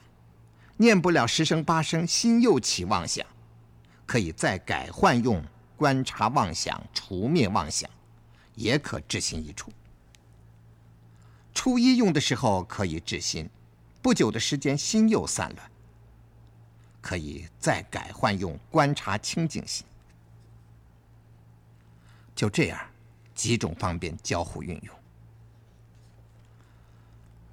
[0.77, 3.27] 念不了十声八声，心又起妄想，
[4.05, 5.43] 可以再改换用
[5.79, 7.89] 观察妄想，除灭妄想，
[8.55, 9.73] 也可至心一处。
[11.55, 13.49] 初一用的时候可以至心，
[14.03, 15.71] 不久的时间心又散乱，
[17.01, 19.87] 可以再改换用观察清净心。
[22.35, 22.79] 就这样。
[23.35, 25.02] 几种方便交互运用。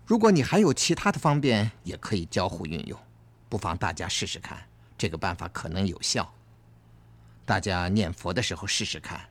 [0.10, 2.99] 如果你还有其他的方便，也可以交互运用，
[3.47, 6.34] 不妨大家试试看，这个办法可能有效。
[7.45, 9.30] 大家念佛的时候试试看，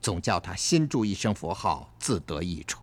[0.00, 2.80] 总叫他心住一声佛号，自得益处。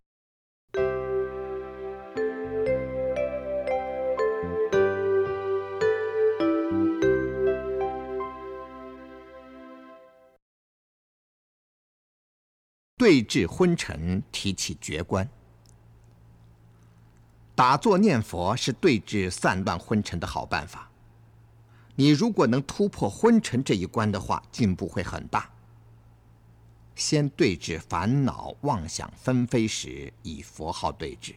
[13.00, 15.28] 对治昏沉，提起觉观。
[17.62, 20.90] 打坐念佛是对治散乱昏沉的好办法。
[21.94, 25.48] 你如果能突破昏沉这一关的话，进步会很大。
[26.96, 31.36] 先对治烦恼妄想纷飞时，以佛号对治。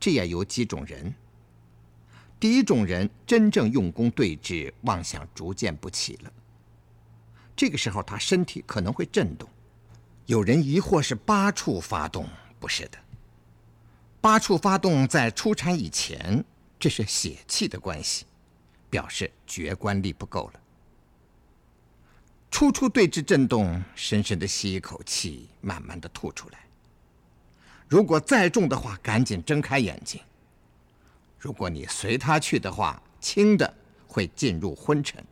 [0.00, 1.14] 这也有几种人。
[2.40, 6.32] 第一种人真正用功对治，妄想逐渐不起了。
[7.54, 9.48] 这个时候，他身体可能会震动。
[10.26, 12.26] 有人疑惑是八处发动，
[12.58, 12.98] 不是的。
[14.20, 16.44] 八处发动在出产以前，
[16.78, 18.26] 这是血气的关系，
[18.90, 20.60] 表示觉观力不够了。
[22.50, 26.58] 初初对峙震动，深深的吸一口气，慢慢的吐出来，
[27.86, 30.20] 如果再重的话，赶紧睁开眼睛。
[31.38, 33.72] 如果你随他去的话，轻的
[34.08, 35.24] 会进入昏沉。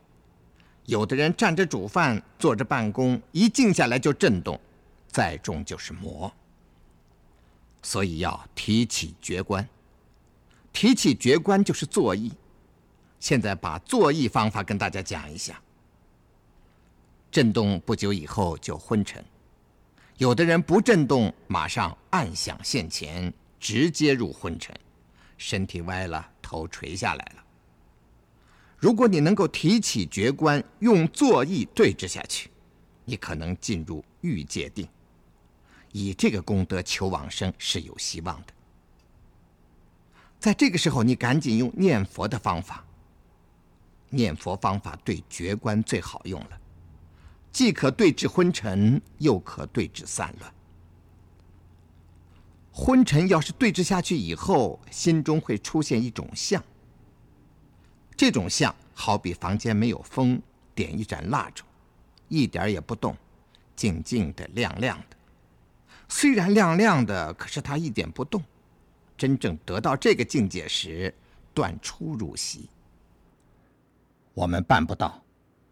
[0.85, 4.57] 有的人站着煮饭，坐着办公，一静下来就震动，
[5.11, 6.33] 再重就是魔。
[7.81, 9.67] 所以要提起觉观，
[10.73, 12.31] 提起觉观就是坐意。
[13.19, 15.61] 现在把坐意方法跟大家讲一下。
[17.31, 19.23] 震动不久以后就昏沉，
[20.17, 24.73] 有的人不震动，马上暗想现前，直接入昏沉，
[25.37, 27.43] 身体歪了，头垂下来了。
[28.77, 32.49] 如果你能够提起觉观，用坐意对峙下去，
[33.03, 34.87] 你可能进入欲界定，
[36.05, 38.53] 以这个功德求往生是有希望的。
[40.39, 42.83] 在这个时候，你赶紧用念佛的方法。
[44.09, 46.57] 念佛方法对觉观最好用了，
[47.51, 50.53] 既可对治昏沉，又可对治散乱。
[52.71, 56.63] 昏沉要是对治下去以后，心中会出现一种相。
[58.15, 60.41] 这种相好比房间没有风，
[60.73, 61.65] 点一盏蜡烛，
[62.29, 63.17] 一点也不动，
[63.75, 65.16] 静静的、亮亮的。
[66.09, 68.41] 虽然亮亮的，可是它一点不动。
[69.17, 71.13] 真正得到这个境界时，
[71.53, 72.69] 断出入息。
[74.33, 75.23] 我们办不到，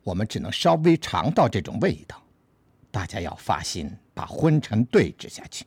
[0.03, 2.21] 我们只能稍微尝到这种味道。
[2.89, 5.65] 大家要发心，把昏沉对峙下去，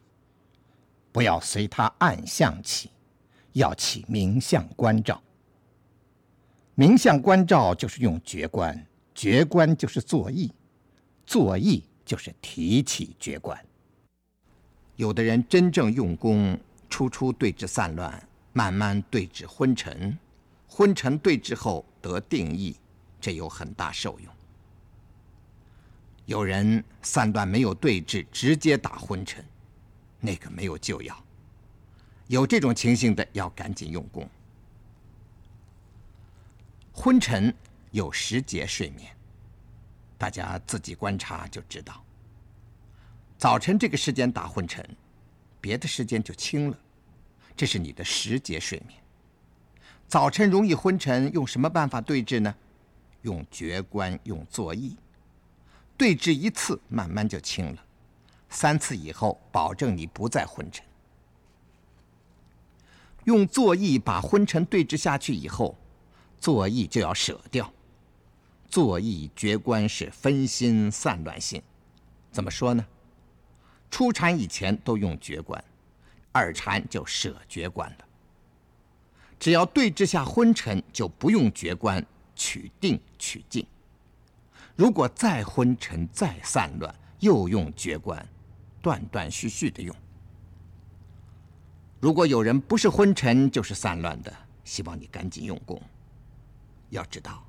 [1.12, 2.90] 不要随他暗相起，
[3.52, 5.22] 要起明相关照。
[6.74, 10.52] 明相观照就是用觉观，觉观就是作意，
[11.24, 13.56] 作意就是提起觉观。
[14.98, 16.58] 有的人真正用功，
[16.90, 18.20] 初初对治散乱，
[18.52, 20.18] 慢慢对治昏沉，
[20.66, 22.74] 昏沉对治后得定意，
[23.20, 24.32] 这有很大受用。
[26.26, 29.44] 有人散乱没有对治，直接打昏沉，
[30.18, 31.16] 那个没有救药。
[32.26, 34.28] 有这种情形的，要赶紧用功。
[36.92, 37.54] 昏沉
[37.92, 39.14] 有十节睡眠，
[40.18, 42.04] 大家自己观察就知道。
[43.38, 44.84] 早晨这个时间打昏沉，
[45.60, 46.78] 别的时间就轻了，
[47.56, 49.00] 这是你的时节睡眠。
[50.08, 52.52] 早晨容易昏沉，用什么办法对治呢？
[53.22, 54.96] 用觉观，用坐意。
[55.96, 57.76] 对治一次，慢慢就轻了；
[58.50, 60.84] 三次以后，保证你不再昏沉。
[63.22, 65.78] 用坐意把昏沉对治下去以后。
[66.40, 67.72] 作意就要舍掉，
[68.68, 71.60] 作意觉观是分心散乱心，
[72.30, 72.86] 怎么说呢？
[73.90, 75.62] 初禅以前都用觉观，
[76.32, 78.04] 二禅就舍觉观了。
[79.38, 83.64] 只要对治下昏沉，就不用觉观，取定取静。
[84.76, 88.28] 如果再昏沉再散乱，又用觉观，
[88.82, 89.94] 断断续续的用。
[92.00, 94.32] 如果有人不是昏沉就是散乱的，
[94.64, 95.82] 希望你赶紧用功。
[96.90, 97.44] 要知道，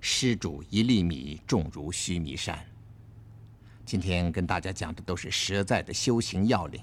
[0.00, 2.64] 施主一粒米，重如须弥山。
[3.88, 6.78] 今天跟大家讲的都是实在的修行要领，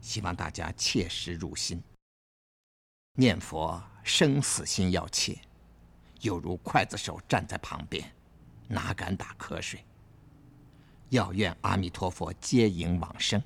[0.00, 1.82] 希望大家切实入心。
[3.14, 5.36] 念佛，生死心要切，
[6.20, 8.08] 犹如刽子手站在旁边，
[8.68, 9.84] 哪敢打瞌睡？
[11.08, 13.42] 要愿阿弥陀佛接引往生。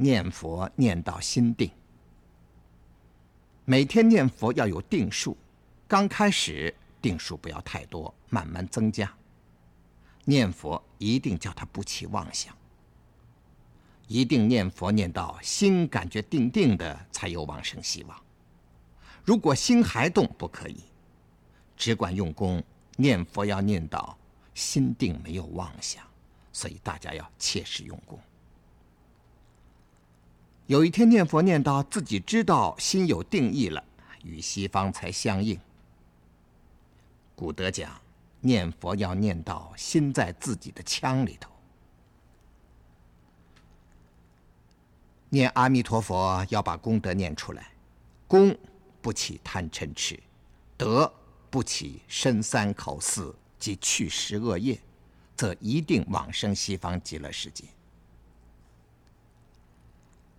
[0.00, 1.70] 念佛念到心定，
[3.66, 5.36] 每天念佛要有定数，
[5.86, 9.12] 刚开始定数不要太多，慢慢增加。
[10.24, 12.56] 念佛一定叫他不起妄想，
[14.06, 18.18] 一定念佛念到心感觉定定的，才有往生希望。
[19.22, 20.76] 如果心还动，不可以，
[21.76, 22.64] 只管用功
[22.96, 24.16] 念佛，要念到
[24.54, 26.02] 心定没有妄想，
[26.54, 28.18] 所以大家要切实用功。
[30.70, 33.82] 有一天念佛念到自己知道心有定义了，
[34.22, 35.58] 与西方才相应。
[37.34, 38.00] 古德讲，
[38.38, 41.50] 念佛要念到心在自己的腔里头。
[45.30, 47.72] 念阿弥陀佛要把功德念出来，
[48.28, 48.56] 功
[49.02, 50.22] 不起贪嗔痴，
[50.76, 51.12] 德
[51.50, 54.78] 不起身三口四及去十恶业，
[55.36, 57.64] 则一定往生西方极乐世界。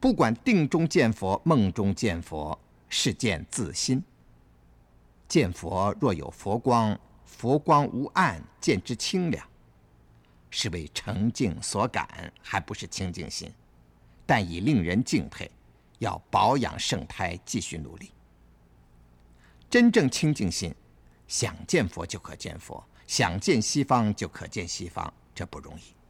[0.01, 2.57] 不管定中见佛，梦中见佛，
[2.89, 4.03] 是见自心。
[5.27, 9.47] 见佛若有佛光，佛光无暗，见之清凉，
[10.49, 13.53] 是为澄净所感，还不是清净心，
[14.25, 15.49] 但已令人敬佩。
[15.99, 18.09] 要保养圣胎，继续努力。
[19.69, 20.73] 真正清净心，
[21.27, 26.00] 想见佛就可见佛，想见西方就可见西方，这不容易。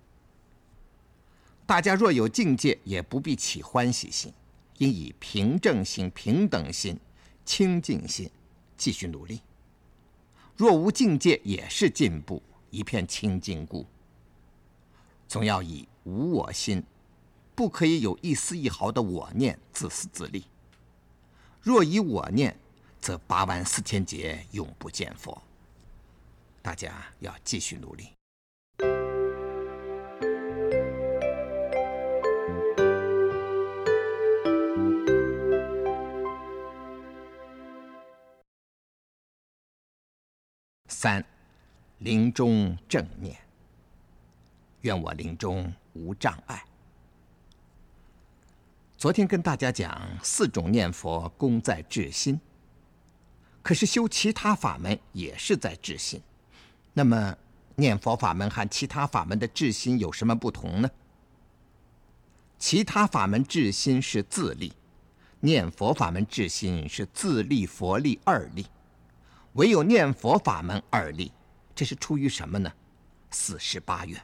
[1.71, 4.33] 大家若有境界，也不必起欢喜心，
[4.79, 6.99] 应以平正心、平等心、
[7.45, 8.29] 清净心
[8.75, 9.39] 继续努力。
[10.57, 13.85] 若无境界，也是进步，一片清净故。
[15.29, 16.83] 总要以无我心，
[17.55, 20.43] 不可以有一丝一毫的我念，自私自利。
[21.61, 22.53] 若以我念，
[22.99, 25.41] 则八万四千劫永不见佛。
[26.61, 28.09] 大家要继续努力。
[41.01, 41.25] 三，
[41.97, 43.35] 临终正念。
[44.81, 46.63] 愿我临终无障碍。
[48.99, 52.39] 昨天跟大家讲四种念佛功在至心，
[53.63, 56.21] 可是修其他法门也是在至心。
[56.93, 57.35] 那么
[57.77, 60.91] 念佛法门和其他法门的至心有什么不同呢？
[62.59, 64.71] 其他法门至心是自利，
[65.39, 68.67] 念佛法门至心是自利佛利二利。
[69.53, 71.31] 唯有念佛法门二利，
[71.75, 72.71] 这是出于什么呢？
[73.31, 74.21] 四十八愿。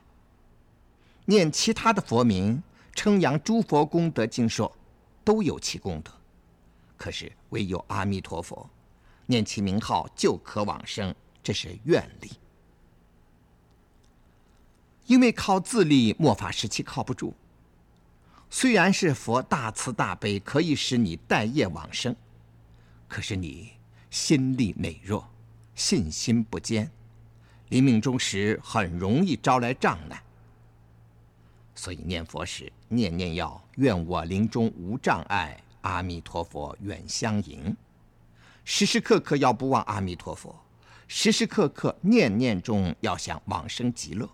[1.26, 2.64] 念其他的佛名，
[2.94, 4.74] 称扬诸佛功德经说，
[5.24, 6.12] 都有其功德。
[6.96, 8.70] 可是唯有阿弥陀佛，
[9.26, 11.14] 念其名号就可往生，
[11.44, 12.32] 这是愿力。
[15.06, 17.34] 因为靠自力末法时期靠不住。
[18.50, 22.16] 虽然是佛大慈大悲，可以使你待业往生，
[23.08, 23.77] 可是你。
[24.10, 25.28] 心力羸弱，
[25.76, 26.90] 信心不坚，
[27.70, 30.24] 临命终时很容易招来障碍。
[31.76, 37.76] 所以念佛时，念念要愿我临终无障碍，阿弥陀佛远相迎。
[38.64, 40.56] 时时刻刻要不忘阿弥陀佛，
[41.08, 44.30] 时时刻刻念念中要想往生极乐。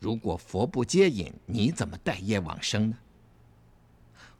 [0.00, 2.96] 如果佛不接引，你怎么待业往生呢？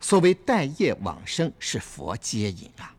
[0.01, 2.97] 所谓待业往生，是佛接引啊。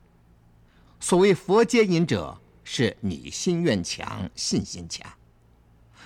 [1.03, 5.05] 所谓佛接引者，是你心愿强、信心强。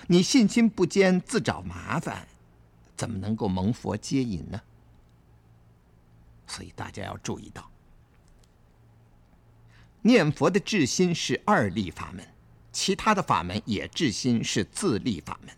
[0.08, 2.26] 你信心不坚，自找麻烦，
[2.96, 4.60] 怎么能够蒙佛接引呢？
[6.48, 7.70] 所以大家要注意到，
[10.02, 12.26] 念佛的至心是二力法门，
[12.72, 15.54] 其他的法门也至心是自力法门。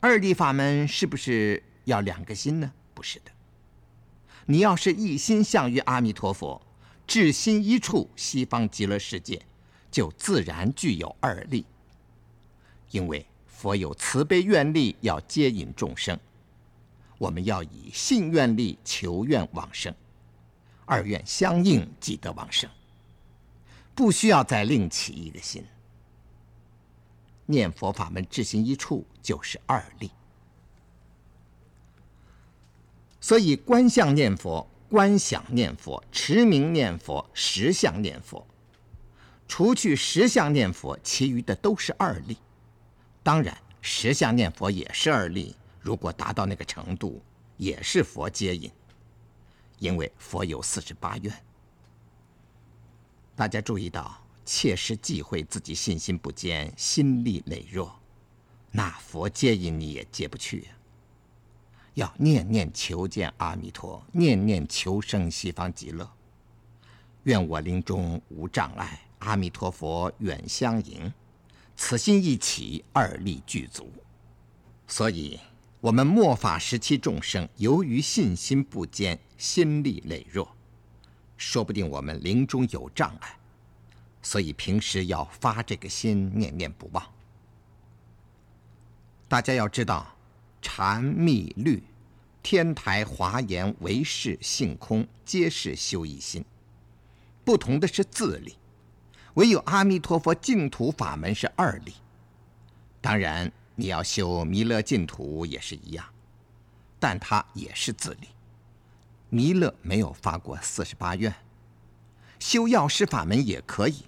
[0.00, 2.70] 二力法门是不是要两个心呢？
[2.92, 3.30] 不是的，
[4.44, 6.60] 你要是一心向于阿弥陀佛。
[7.06, 9.40] 至心一处，西方极乐世界
[9.90, 11.64] 就自然具有二力。
[12.90, 16.18] 因为佛有慈悲愿力，要接引众生，
[17.18, 19.94] 我们要以信愿力求愿往生，
[20.86, 22.70] 二愿相应即得往生，
[23.94, 25.64] 不需要再另起一个心。
[27.46, 30.10] 念佛法门至心一处就是二力，
[33.20, 34.66] 所以观相念佛。
[34.88, 38.46] 观想念佛、持名念佛、实相念佛，
[39.48, 42.36] 除去实相念佛，其余的都是二力。
[43.22, 45.56] 当然，实相念佛也是二力。
[45.80, 47.22] 如果达到那个程度，
[47.56, 48.70] 也是佛接引。
[49.78, 51.44] 因为佛有四十八愿。
[53.34, 57.98] 大家注意到，切实忌讳自己信心不坚、心力羸弱，
[58.70, 60.68] 那佛接引你也接不去呀。
[61.94, 66.08] 要念念求见阿弥陀，念念求生西方极乐。
[67.22, 71.12] 愿我临终无障碍，阿弥陀佛远相迎。
[71.76, 73.90] 此心一起，二力具足。
[74.86, 75.40] 所以，
[75.80, 80.48] 我们末法时期众生，由于信心不坚，心力羸弱，
[81.36, 83.36] 说不定我们临终有障碍。
[84.20, 87.04] 所以平时要发这个心，念念不忘。
[89.28, 90.13] 大家要知道。
[90.64, 91.82] 禅密律、
[92.42, 96.42] 天台华严、唯识性空，皆是修一心。
[97.44, 98.56] 不同的是自力，
[99.34, 101.92] 唯有阿弥陀佛净土法门是二力。
[103.02, 106.04] 当然，你要修弥勒净土也是一样，
[106.98, 108.28] 但它也是自力。
[109.28, 111.32] 弥勒没有发过四十八愿，
[112.40, 114.04] 修药师法门也可以，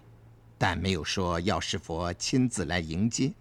[0.56, 3.34] 但没有说药师佛亲自来迎接。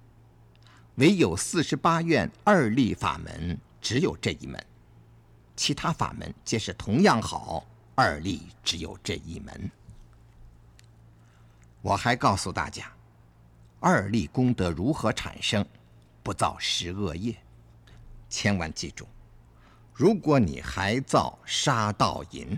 [0.95, 4.65] 唯有四十八愿二力法门，只有这一门，
[5.55, 7.65] 其他法门皆是同样好，
[7.95, 9.69] 二力只有这一门。
[11.81, 12.89] 我还告诉大家，
[13.81, 15.65] 二力功德如何产生，
[16.23, 17.35] 不造十恶业。
[18.29, 19.05] 千万记住，
[19.93, 22.57] 如果你还造杀盗淫，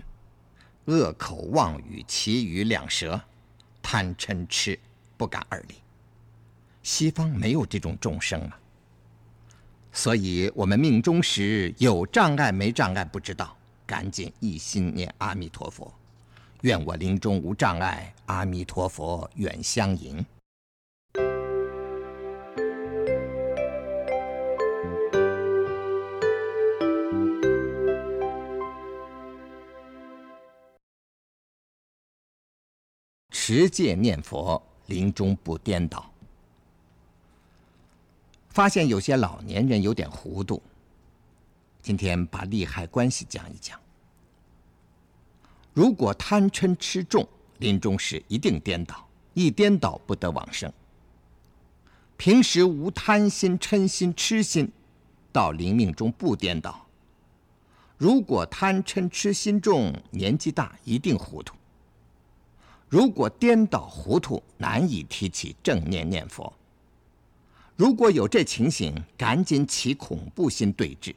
[0.84, 3.20] 恶口妄语，其余两舌，
[3.82, 4.78] 贪嗔痴，
[5.16, 5.74] 不敢二立。
[6.82, 8.58] 西方没有这种众生啊，
[9.92, 13.56] 所以我们命中时有障碍没障碍不知道，
[13.86, 15.92] 赶紧一心念阿弥陀佛，
[16.62, 20.24] 愿我临终无障碍，阿弥陀佛远相迎。
[33.30, 36.10] 持戒念佛，临终不颠倒。
[38.58, 40.60] 发现有些老年人有点糊涂，
[41.80, 43.78] 今天把利害关系讲一讲。
[45.72, 47.24] 如果贪嗔痴重，
[47.58, 50.72] 临终时一定颠倒，一颠倒不得往生。
[52.16, 54.68] 平时无贪心、嗔心、痴心，
[55.30, 56.84] 到临命中不颠倒。
[57.96, 61.54] 如果贪嗔痴心重，年纪大一定糊涂。
[62.88, 66.52] 如果颠倒糊涂，难以提起正念念佛。
[67.78, 71.14] 如果有这情形，赶紧起恐怖心对峙。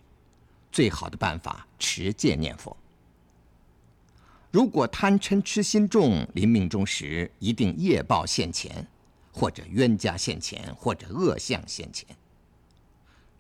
[0.72, 2.78] 最好的办法，持戒念佛。
[4.52, 8.86] 如果贪嗔痴心重，临命终时一定业报现前，
[9.34, 12.08] 或者冤家现前，或者恶相现前。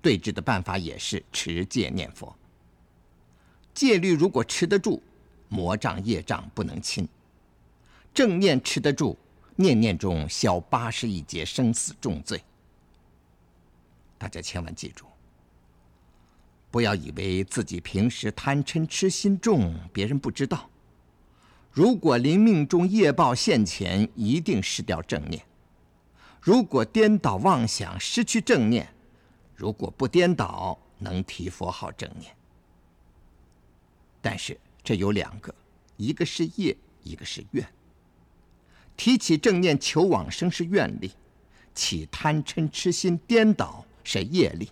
[0.01, 2.36] 对峙的办法也是持戒念佛。
[3.72, 4.99] 戒律如果持得住，
[5.47, 7.07] 魔障业障不能侵。
[8.15, 9.15] 正念持得住，
[9.57, 12.43] 念念中消八十一劫生死重罪。
[14.22, 15.07] 大家千万记住，
[16.69, 20.69] 不要以为自己平时贪嗔痴心重，别人不知道。
[21.72, 25.43] 如果临命中业报现前，一定失掉正念。
[26.39, 28.86] 如果颠倒妄想，失去正念；
[29.55, 32.32] 如果不颠倒，能提佛号正念。
[34.22, 35.51] 但是这有两个，
[35.97, 37.67] 一个是业，一个是愿。
[38.95, 41.09] 提起正念求往生是愿力，
[41.74, 44.72] 起贪嗔痴心颠倒是业力。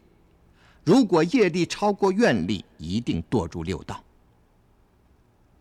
[0.83, 4.03] 如果业力超过愿力，一定堕入六道。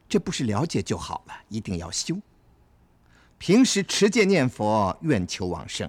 [0.08, 2.16] 这不是了解就好了，一定要修。
[3.36, 5.88] 平时持戒念佛，愿求往生，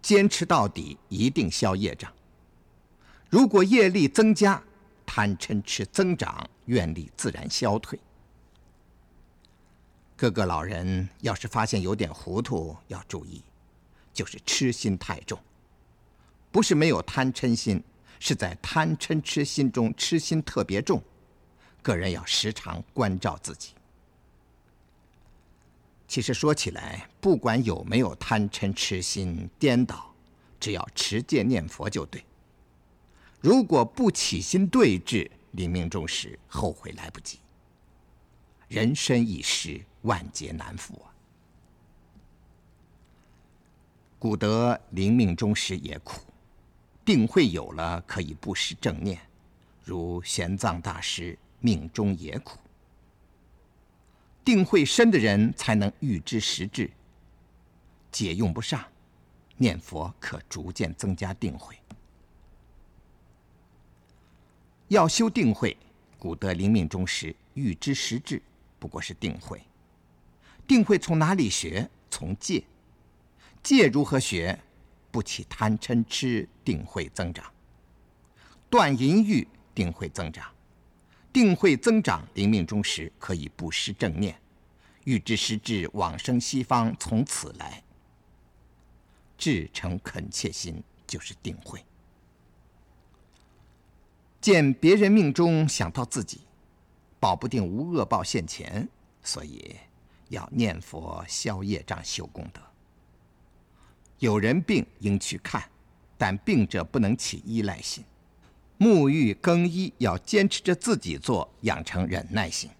[0.00, 2.12] 坚持到底，一定消业障。
[3.28, 4.62] 如果业力增加，
[5.04, 7.98] 贪嗔痴增长，愿力自然消退。
[10.16, 13.42] 各个老人要是发现有点糊涂，要注意，
[14.14, 15.38] 就是痴心太重，
[16.56, 17.84] 不是没有贪嗔心，
[18.18, 21.02] 是在贪嗔痴心中痴心特别重。
[21.82, 23.74] 个人要时常关照自己。
[26.08, 30.10] 其实说起来，不管有没有贪嗔痴心颠倒，
[30.58, 32.24] 只要持戒念佛就对。
[33.42, 37.38] 如果不起心对治，临命终时后悔来不及。
[38.68, 41.12] 人生一世，万劫难复啊！
[44.18, 46.22] 古德临命终时也苦，
[47.06, 49.20] 定慧有了可以不失正念，
[49.84, 52.58] 如玄奘大师命中也苦。
[54.44, 56.90] 定慧深的人才能预知时至，
[58.10, 58.84] 解用不上，
[59.56, 61.76] 念佛可逐渐增加定慧。
[64.88, 65.76] 要修定慧，
[66.18, 68.42] 古德临命中时预知时至。
[68.80, 69.62] 不过是定慧，
[70.66, 71.88] 定慧从哪里学？
[72.10, 72.64] 从戒，
[73.62, 74.60] 戒如何学？
[75.16, 77.42] 不起贪嗔痴，定会增长；
[78.68, 80.44] 断淫欲，定会增长；
[81.32, 84.38] 定会增长，临命终时可以不失正念，
[85.04, 87.82] 欲知时至，往生西方，从此来。
[89.38, 91.82] 至诚恳切心就是定慧。
[94.38, 96.42] 见别人命中，想到自己。
[97.18, 98.86] 保不定无恶报现前，
[99.22, 99.76] 所以
[100.28, 102.60] 要念佛消业障修功德。
[104.18, 105.62] 有人病应去看，
[106.16, 108.04] 但病者不能起依赖心。
[108.78, 112.70] 沐浴更衣要坚持着自己做，养成忍耐心。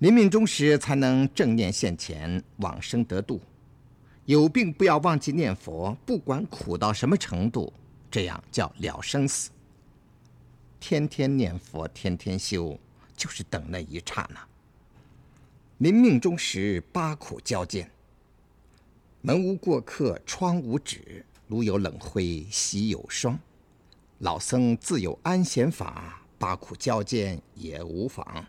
[0.00, 3.40] 临命终时才能正念现前，往生得度。
[4.26, 7.72] 有病不要忘记念佛，不管苦到什么程度，
[8.10, 9.50] 这样叫了生死。
[10.78, 12.78] 天天念佛，天天修。
[13.16, 14.40] 就是等那一刹那。
[15.76, 17.90] 临命终时，八苦交煎。
[19.22, 23.38] 门无过客，窗无纸，炉有冷灰，席有霜。
[24.20, 28.46] 老僧自有安闲法，八苦交煎也无妨，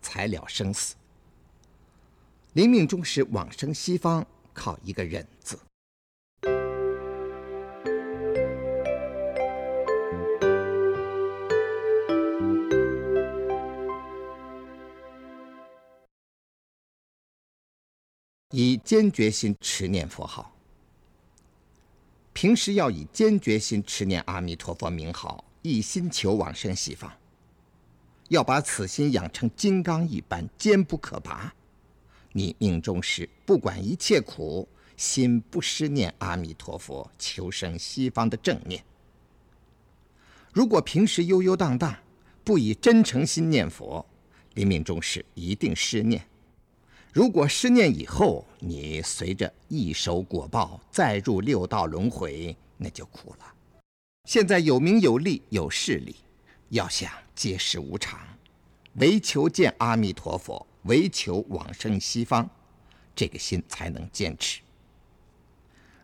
[0.00, 0.94] 才了生死。
[2.52, 5.58] 临命终时往生西方，靠一个忍字。
[18.52, 20.54] 以坚决心持念佛号。
[22.32, 27.10] 平时要以坚决心持念阿弥陀佛名号，一心求往生西方。
[28.28, 31.54] 要把此心养成金刚一般坚不可拔。
[32.32, 38.82] 你命中时，不管一切苦，心不失念阿弥陀佛，求生西方的正念。
[40.52, 41.94] 如果平时悠悠荡荡，
[42.44, 44.04] 不以真诚心念佛，
[44.54, 46.26] 临命终时一定失念。
[47.12, 53.54] 如果失念以后，你随着一手果报再入六道轮回，那就苦了。
[54.24, 56.16] 现在有名有利有势力，
[56.70, 58.18] 要想皆是无常，
[58.94, 62.48] 唯求见阿弥陀佛，唯求往生西方，
[63.14, 64.62] 这个心才能坚持。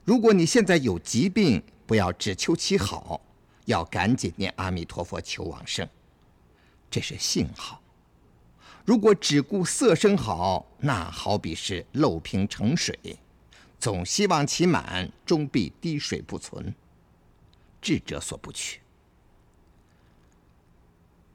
[0.05, 3.19] 如果你现在有疾病，不要只求其好，
[3.65, 5.89] 要赶紧念阿弥陀佛求往生，
[6.91, 7.81] 这是幸好。
[8.89, 12.99] 如果只顾色声好，那好比是漏瓶盛水，
[13.79, 16.75] 总希望其满，终必滴水不存。
[17.83, 18.81] 智者所不取。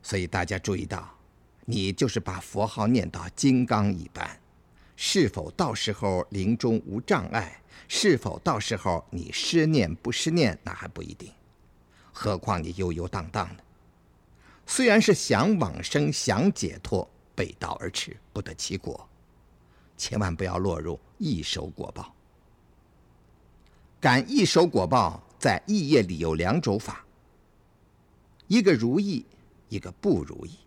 [0.01, 1.15] 所以大家注意到，
[1.65, 4.41] 你就是把佛号念到金刚一般，
[4.95, 7.61] 是否到时候临终无障碍？
[7.87, 10.57] 是否到时候你失念不失念？
[10.63, 11.31] 那还不一定。
[12.11, 13.63] 何况你悠悠荡荡的，
[14.65, 17.07] 虽然是想往生、想解脱。
[17.35, 19.07] 背道而驰，不得其果，
[19.97, 22.13] 千万不要落入一手果报。
[23.99, 27.05] 感一手果报，在意业里有两种法，
[28.47, 29.25] 一个如意，
[29.69, 30.57] 一个不如意。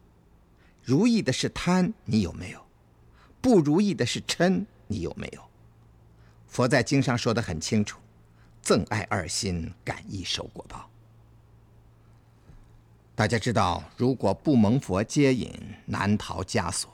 [0.83, 2.65] 如意的是贪，你有没有？
[3.41, 5.43] 不如意的是嗔，你有没有？
[6.47, 8.01] 佛在经上说的很清楚：
[8.65, 10.89] 憎爱二心，感一手果报。
[13.17, 15.51] 大家知道，如果不蒙佛接引，
[15.87, 16.91] 难逃枷锁。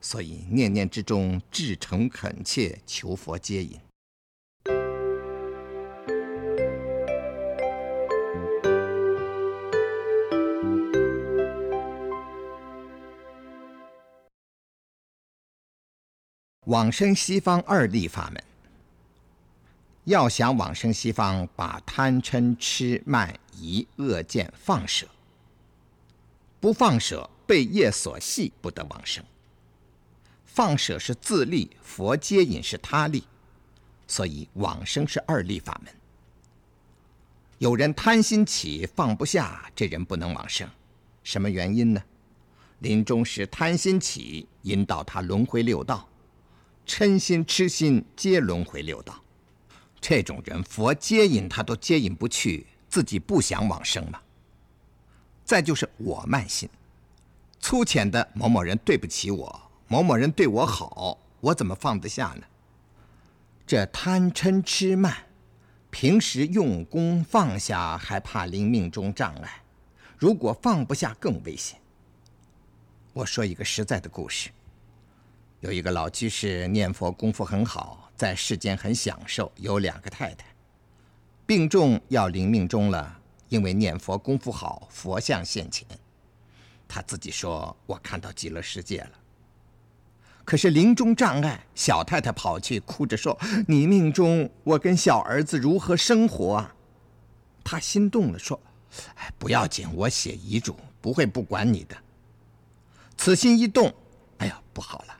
[0.00, 3.78] 所以念念之中，至诚恳切求佛接引。
[16.66, 18.42] 往生西方二力法门，
[20.04, 23.38] 要想往生西方，把贪嗔痴慢。
[23.56, 25.06] 疑恶见放舍，
[26.58, 29.24] 不放舍被业所系，不得往生。
[30.44, 33.22] 放舍是自利，佛接引是他利，
[34.08, 35.94] 所以往生是二利法门。
[37.58, 40.68] 有人贪心起放不下，这人不能往生。
[41.22, 42.02] 什么原因呢？
[42.80, 46.08] 临终时贪心起，引导他轮回六道；
[46.86, 49.23] 嗔心、痴心皆轮回六道。
[50.06, 52.66] 这种人，佛接引他都接引不去。
[52.90, 54.20] 自己不想往生吗？
[55.46, 56.68] 再就是我慢心，
[57.58, 62.42] 粗浅的某某人对不起我，某某人对我好，我怎么放得下呢？
[63.66, 65.26] 这贪嗔痴慢，
[65.90, 69.62] 平时用功放下，还怕临命中障碍；
[70.18, 71.80] 如果放不下，更危险。
[73.14, 74.50] 我说一个实在的故事：
[75.60, 80.46] 有一个老居士念佛功夫很好，在世间很享受，有两个太太。
[81.44, 83.20] 病重要临命终了，
[83.50, 85.86] 因为念佛功夫好，佛像现前。
[86.88, 89.10] 他自己说：“我看到极乐世界了。”
[90.42, 93.38] 可是临终障碍，小太太跑去哭着说
[93.68, 96.74] ：“你命中，我跟小儿子如何生活啊？”
[97.62, 98.58] 他心动了，说
[99.16, 101.94] ：“哎，不要紧，我写遗嘱，不会不管你的。”
[103.18, 103.92] 此心一动，
[104.38, 105.14] 哎呀，不好了！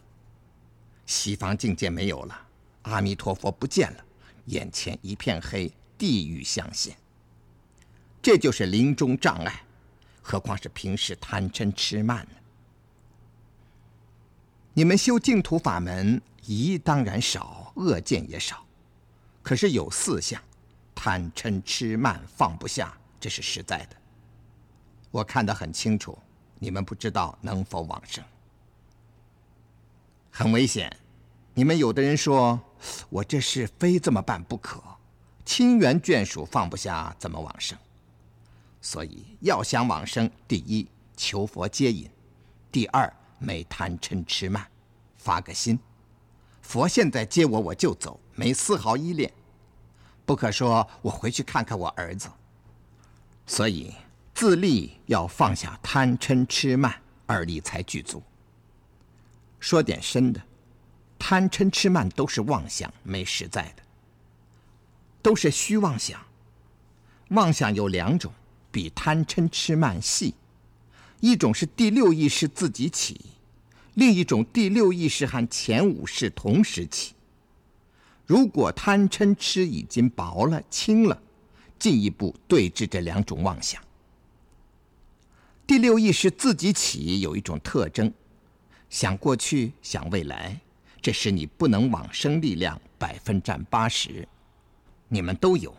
[1.04, 2.43] 西方境界没有了，
[2.84, 4.04] 阿弥陀佛不见了，
[4.46, 5.70] 眼前一片黑。
[5.96, 6.94] 地狱相现，
[8.20, 9.62] 这就是临终障碍，
[10.20, 12.36] 何况是平时贪嗔痴慢呢？
[14.74, 18.66] 你们修净土法门，疑当然少，恶见也少，
[19.40, 20.42] 可是有四项：
[20.96, 23.96] 贪嗔痴慢放不下，这是实在的。
[25.12, 26.18] 我看得很清楚，
[26.58, 28.22] 你们不知道能否往生，
[30.32, 30.94] 很危险。
[31.54, 32.60] 你们有的人说，
[33.08, 34.82] 我这事非这么办不可。
[35.44, 37.76] 亲缘眷属放不下，怎么往生？
[38.80, 42.10] 所以要想往生，第一求佛接引，
[42.72, 44.66] 第二没贪嗔痴慢，
[45.16, 45.78] 发个心，
[46.62, 49.32] 佛现在接我，我就走，没丝毫依恋。
[50.26, 52.30] 不可说我回去看看我儿子。
[53.46, 53.94] 所以
[54.34, 56.94] 自立要放下贪嗔痴慢
[57.26, 58.22] 二力才具足。
[59.60, 60.40] 说点深的，
[61.18, 63.82] 贪嗔痴慢都是妄想，没实在的。
[65.22, 66.20] 都是虚妄想，
[67.28, 68.32] 妄想有两种，
[68.70, 70.34] 比贪嗔痴慢细。
[71.20, 73.18] 一种是第六意识自己起，
[73.94, 77.14] 另一种第六意识和前五识同时起。
[78.26, 81.22] 如果贪嗔痴已经薄了、轻了，
[81.78, 83.82] 进一步对治这两种妄想。
[85.66, 88.12] 第六意识自己起有一种特征，
[88.90, 90.60] 想过去，想未来，
[91.04, 94.26] 这使你不能往生力量百分占八十。
[95.06, 95.76] 你们都有，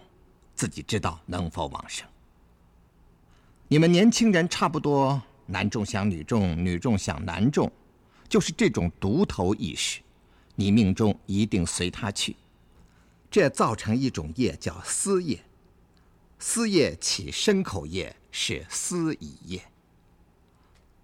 [0.54, 2.08] 自己知道能否往生。
[3.68, 7.72] 你们年轻人差不多，男众想女众，女众想男众，
[8.30, 10.00] 就是这种独头意识。
[10.54, 12.36] 你命中一定随他去，
[13.32, 15.40] 这造成一种业叫思业。
[16.38, 19.64] 思业起身口业是思已业，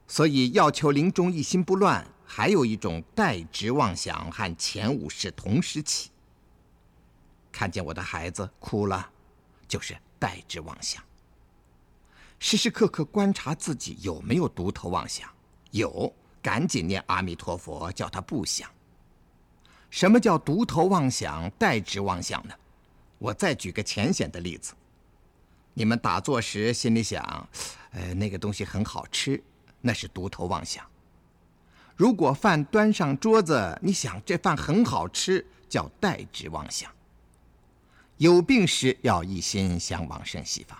[0.07, 6.09] 所以要求临终一心不乱，还有一种代执妄想和前五世同时起。
[7.51, 9.11] 看见我的孩子哭了，
[9.67, 11.03] 就是代执妄想。
[12.39, 15.29] 时时刻刻观察自己有没有独头妄想，
[15.71, 18.71] 有，赶紧念阿弥陀佛，叫他不想。
[19.89, 22.53] 什么叫独头妄想、代执妄想呢？
[23.17, 24.73] 我再举个浅显的例子：
[25.73, 27.49] 你们打坐时心里想，
[27.91, 29.43] 呃，那个东西很好吃，
[29.81, 30.81] 那是独头妄想；
[32.01, 36.91] 如果饭端上桌子，你想这饭很好吃，叫代执妄想。
[38.17, 40.75] 有病时要一心想往生西方；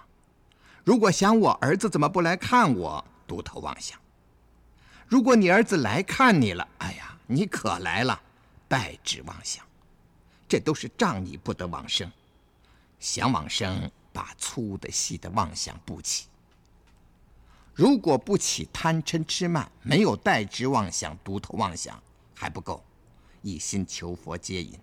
[0.84, 4.00] 如果想我儿子怎么不来看我，独头妄想；
[5.06, 8.20] 如果你儿子来看你了，哎呀，你可来了。
[8.68, 9.64] 代指妄想，
[10.48, 12.12] 这都是障你不得往生。
[13.00, 16.26] 想往生，把粗的细的妄想不起。
[17.82, 22.00] 如果不起贪嗔痴慢，没有代之妄想、独头妄想，
[22.36, 22.84] 还不够。
[23.42, 24.78] 一心求佛接引。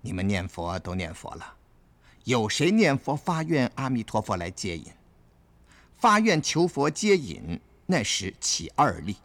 [0.00, 1.54] 你们念佛都念佛了，
[2.24, 4.86] 有谁念佛发愿阿弥陀佛来接引？
[5.96, 9.18] 发愿求佛接引，那时起二力。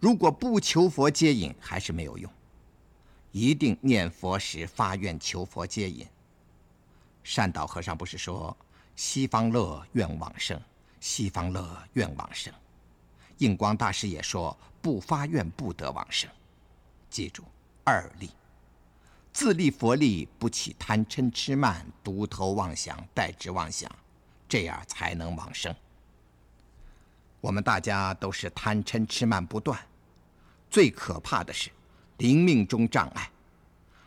[0.00, 2.28] 如果不求佛接引，还是没有用。
[3.30, 6.04] 一定念佛时发愿求佛接引。
[7.22, 8.56] 善导和尚不是说
[8.96, 10.60] “西方乐愿往生，
[11.00, 12.52] 西方乐愿往生”。
[13.38, 16.30] 印光大师也说“不发愿不得往生”。
[17.10, 17.42] 记住，
[17.84, 18.30] 二力，
[19.32, 23.90] 自立佛力，不起贪嗔痴慢、独头妄想、代之妄想，
[24.48, 25.74] 这样才能往生。
[27.40, 29.80] 我们大家都是贪嗔痴慢不断。
[30.70, 31.70] 最可怕的是，
[32.18, 33.30] 灵命中障碍。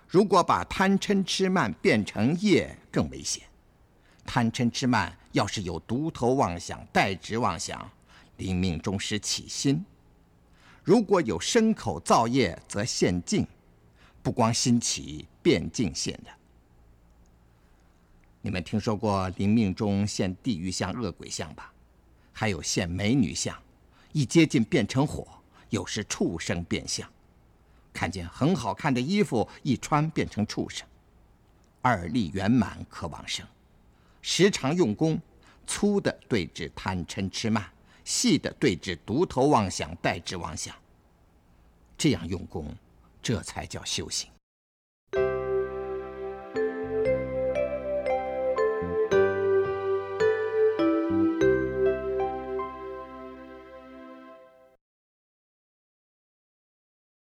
[0.08, 3.44] 如果把贪嗔痴慢变成业，更危险。
[4.26, 7.92] 贪嗔痴慢要是有独头妄想、代执妄想，
[8.38, 9.86] 灵命中时起心。
[10.84, 13.46] 如果有身口造业，则现境，
[14.22, 16.32] 不光心起，变境现的。
[18.42, 21.72] 你们听说过灵命中现地狱相、恶鬼相吧？
[22.32, 23.58] 还有现美女相，
[24.12, 25.28] 一接近变成火。
[25.70, 27.10] 有时畜生变相，
[27.92, 30.88] 看见很好看的衣服一穿变成畜生。
[31.82, 33.44] 二力圆满可往生，
[34.26, 35.22] 时常用功，
[35.68, 37.62] 粗的对治贪嗔痴慢，
[38.06, 40.74] 细的对治独头妄想、代之妄想。
[41.98, 42.74] 这样用功，
[43.22, 44.32] 这才叫修行。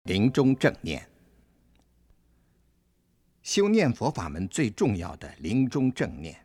[0.04, 1.10] 临终正念，
[3.42, 6.40] 修念佛法门最重要的临终正念。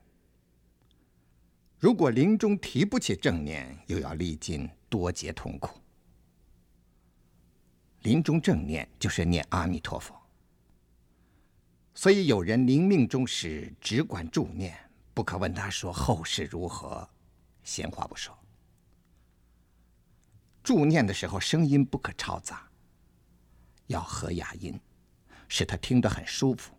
[1.78, 5.80] 如果临终提不起正念，又要历尽多劫痛苦。
[8.02, 10.14] 临终正念就是念阿弥陀佛。
[11.94, 14.76] 所以有人临命终时只管助念，
[15.14, 17.09] 不可问他说后事如何，
[17.62, 18.36] 闲话不说。
[20.64, 22.68] 助念的时候，声音不可嘈杂。
[23.86, 24.78] 要和雅音，
[25.48, 26.74] 使他听得很舒服。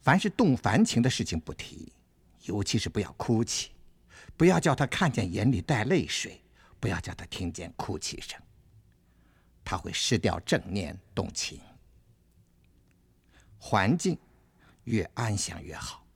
[0.00, 1.92] 凡是动凡情的事情不提，
[2.48, 3.72] 尤其是不要哭泣，
[4.34, 6.42] 不要叫他看见眼里带泪水，
[6.80, 8.40] 不要叫他听见哭泣声，
[9.62, 11.60] 他会失掉正念动情。
[13.58, 14.18] 环境
[14.84, 16.06] 越安详越好。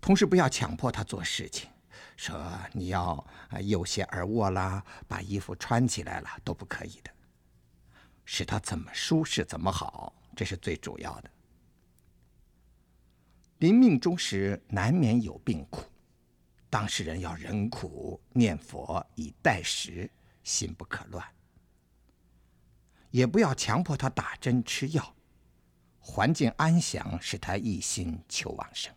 [0.00, 1.68] 同时不要强迫他做事情，
[2.16, 3.22] 说你要
[3.60, 7.10] 有些耳卧啦，把衣服穿起来了都不可以的。
[8.24, 11.30] 使他怎么舒适怎么好，这是最主要的。
[13.58, 15.82] 临命终时难免有病苦，
[16.70, 20.08] 当事人要忍苦念佛以待时，
[20.44, 21.24] 心不可乱。
[23.10, 25.14] 也不要强迫他打针吃药，
[25.98, 28.94] 环境安详，使他一心求往生。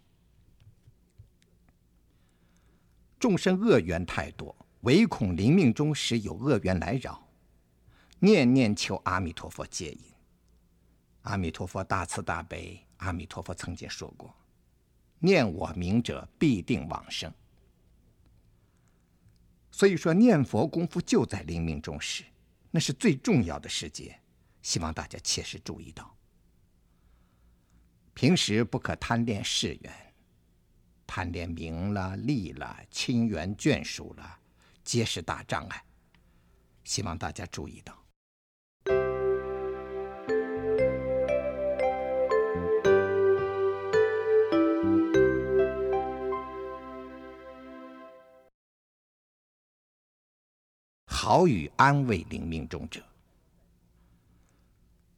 [3.18, 7.28] 众生恶缘太多，唯恐临命终时有恶缘来扰。
[8.20, 10.04] 念念求阿弥陀佛接引，
[11.22, 14.36] 阿弥陀佛大慈大悲，阿弥陀佛曾经说过
[15.22, 17.34] ：“念我名者，必定往生。”
[19.72, 22.26] 所以说，念佛功夫就在临命终时，
[22.70, 24.20] 那是最重要的时节，
[24.62, 26.16] 希望大家切实注意到。
[28.14, 30.14] 平时不可贪恋世缘，
[31.08, 34.40] 贪恋名了、利了、亲缘眷属了，
[34.84, 35.84] 皆是大障碍。
[36.84, 37.98] 希望大家注意到。
[51.24, 53.00] 好语安慰临命终者。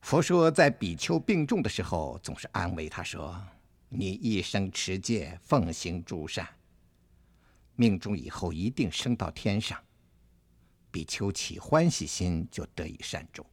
[0.01, 3.41] 佛说，在比丘病重的时候，总是安慰他说
[3.87, 6.45] ：“你一生持戒，奉行诸善，
[7.77, 9.81] 命中以后一定升到天上。”
[10.91, 13.45] 比丘起欢喜心，就得以善终。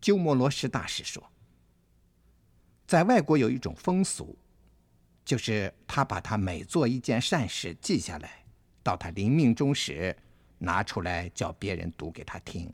[0.00, 1.22] 鸠摩罗什大师说，
[2.86, 4.34] 在外国有一种风俗，
[5.26, 8.45] 就是他把他每做一件善事记下来。
[8.86, 10.16] 到他临命终时，
[10.58, 12.72] 拿出来叫别人读给他听，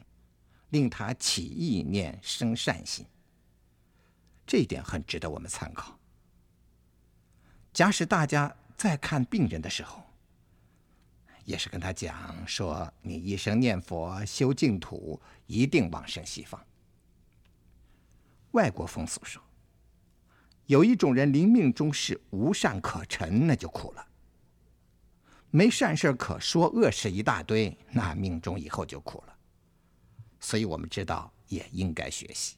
[0.69, 3.07] 令他起意念生善心。
[4.47, 5.99] 这一点很值得我们参考。
[7.73, 10.03] 假使大家在看病人的时候，
[11.47, 16.63] 也是跟他讲说：“你一生念佛修净土，一定往生西方。”
[18.53, 19.43] 外国风俗说，
[20.67, 24.07] 有一种人临命终是无善可陈，那就苦了。
[25.55, 29.37] 没善事可说，恶事一大堆，那命中以后就苦了。
[30.41, 32.57] 所以我们知道，也应该学习。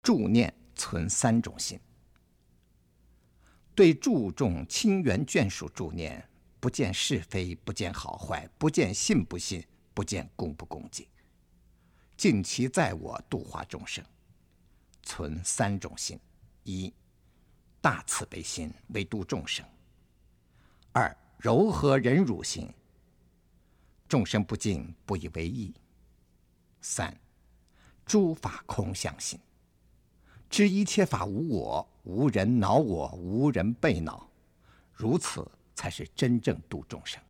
[0.00, 1.76] 助念存三种心，
[3.74, 6.30] 对注重亲缘眷属助念，
[6.60, 9.60] 不见是非，不见好坏，不见信不信。
[9.98, 11.04] 不见恭不恭敬，
[12.16, 14.04] 尽其在我度化众生，
[15.02, 16.16] 存三种心：
[16.62, 16.94] 一、
[17.80, 19.66] 大慈悲心，为度众生；
[20.92, 22.72] 二、柔和忍辱心，
[24.08, 25.74] 众生不敬，不以为意；
[26.80, 27.12] 三、
[28.06, 29.36] 诸法空相心，
[30.48, 34.30] 知一切法无我，无人恼我，无人被恼，
[34.92, 35.44] 如此
[35.74, 37.20] 才是真正度众生。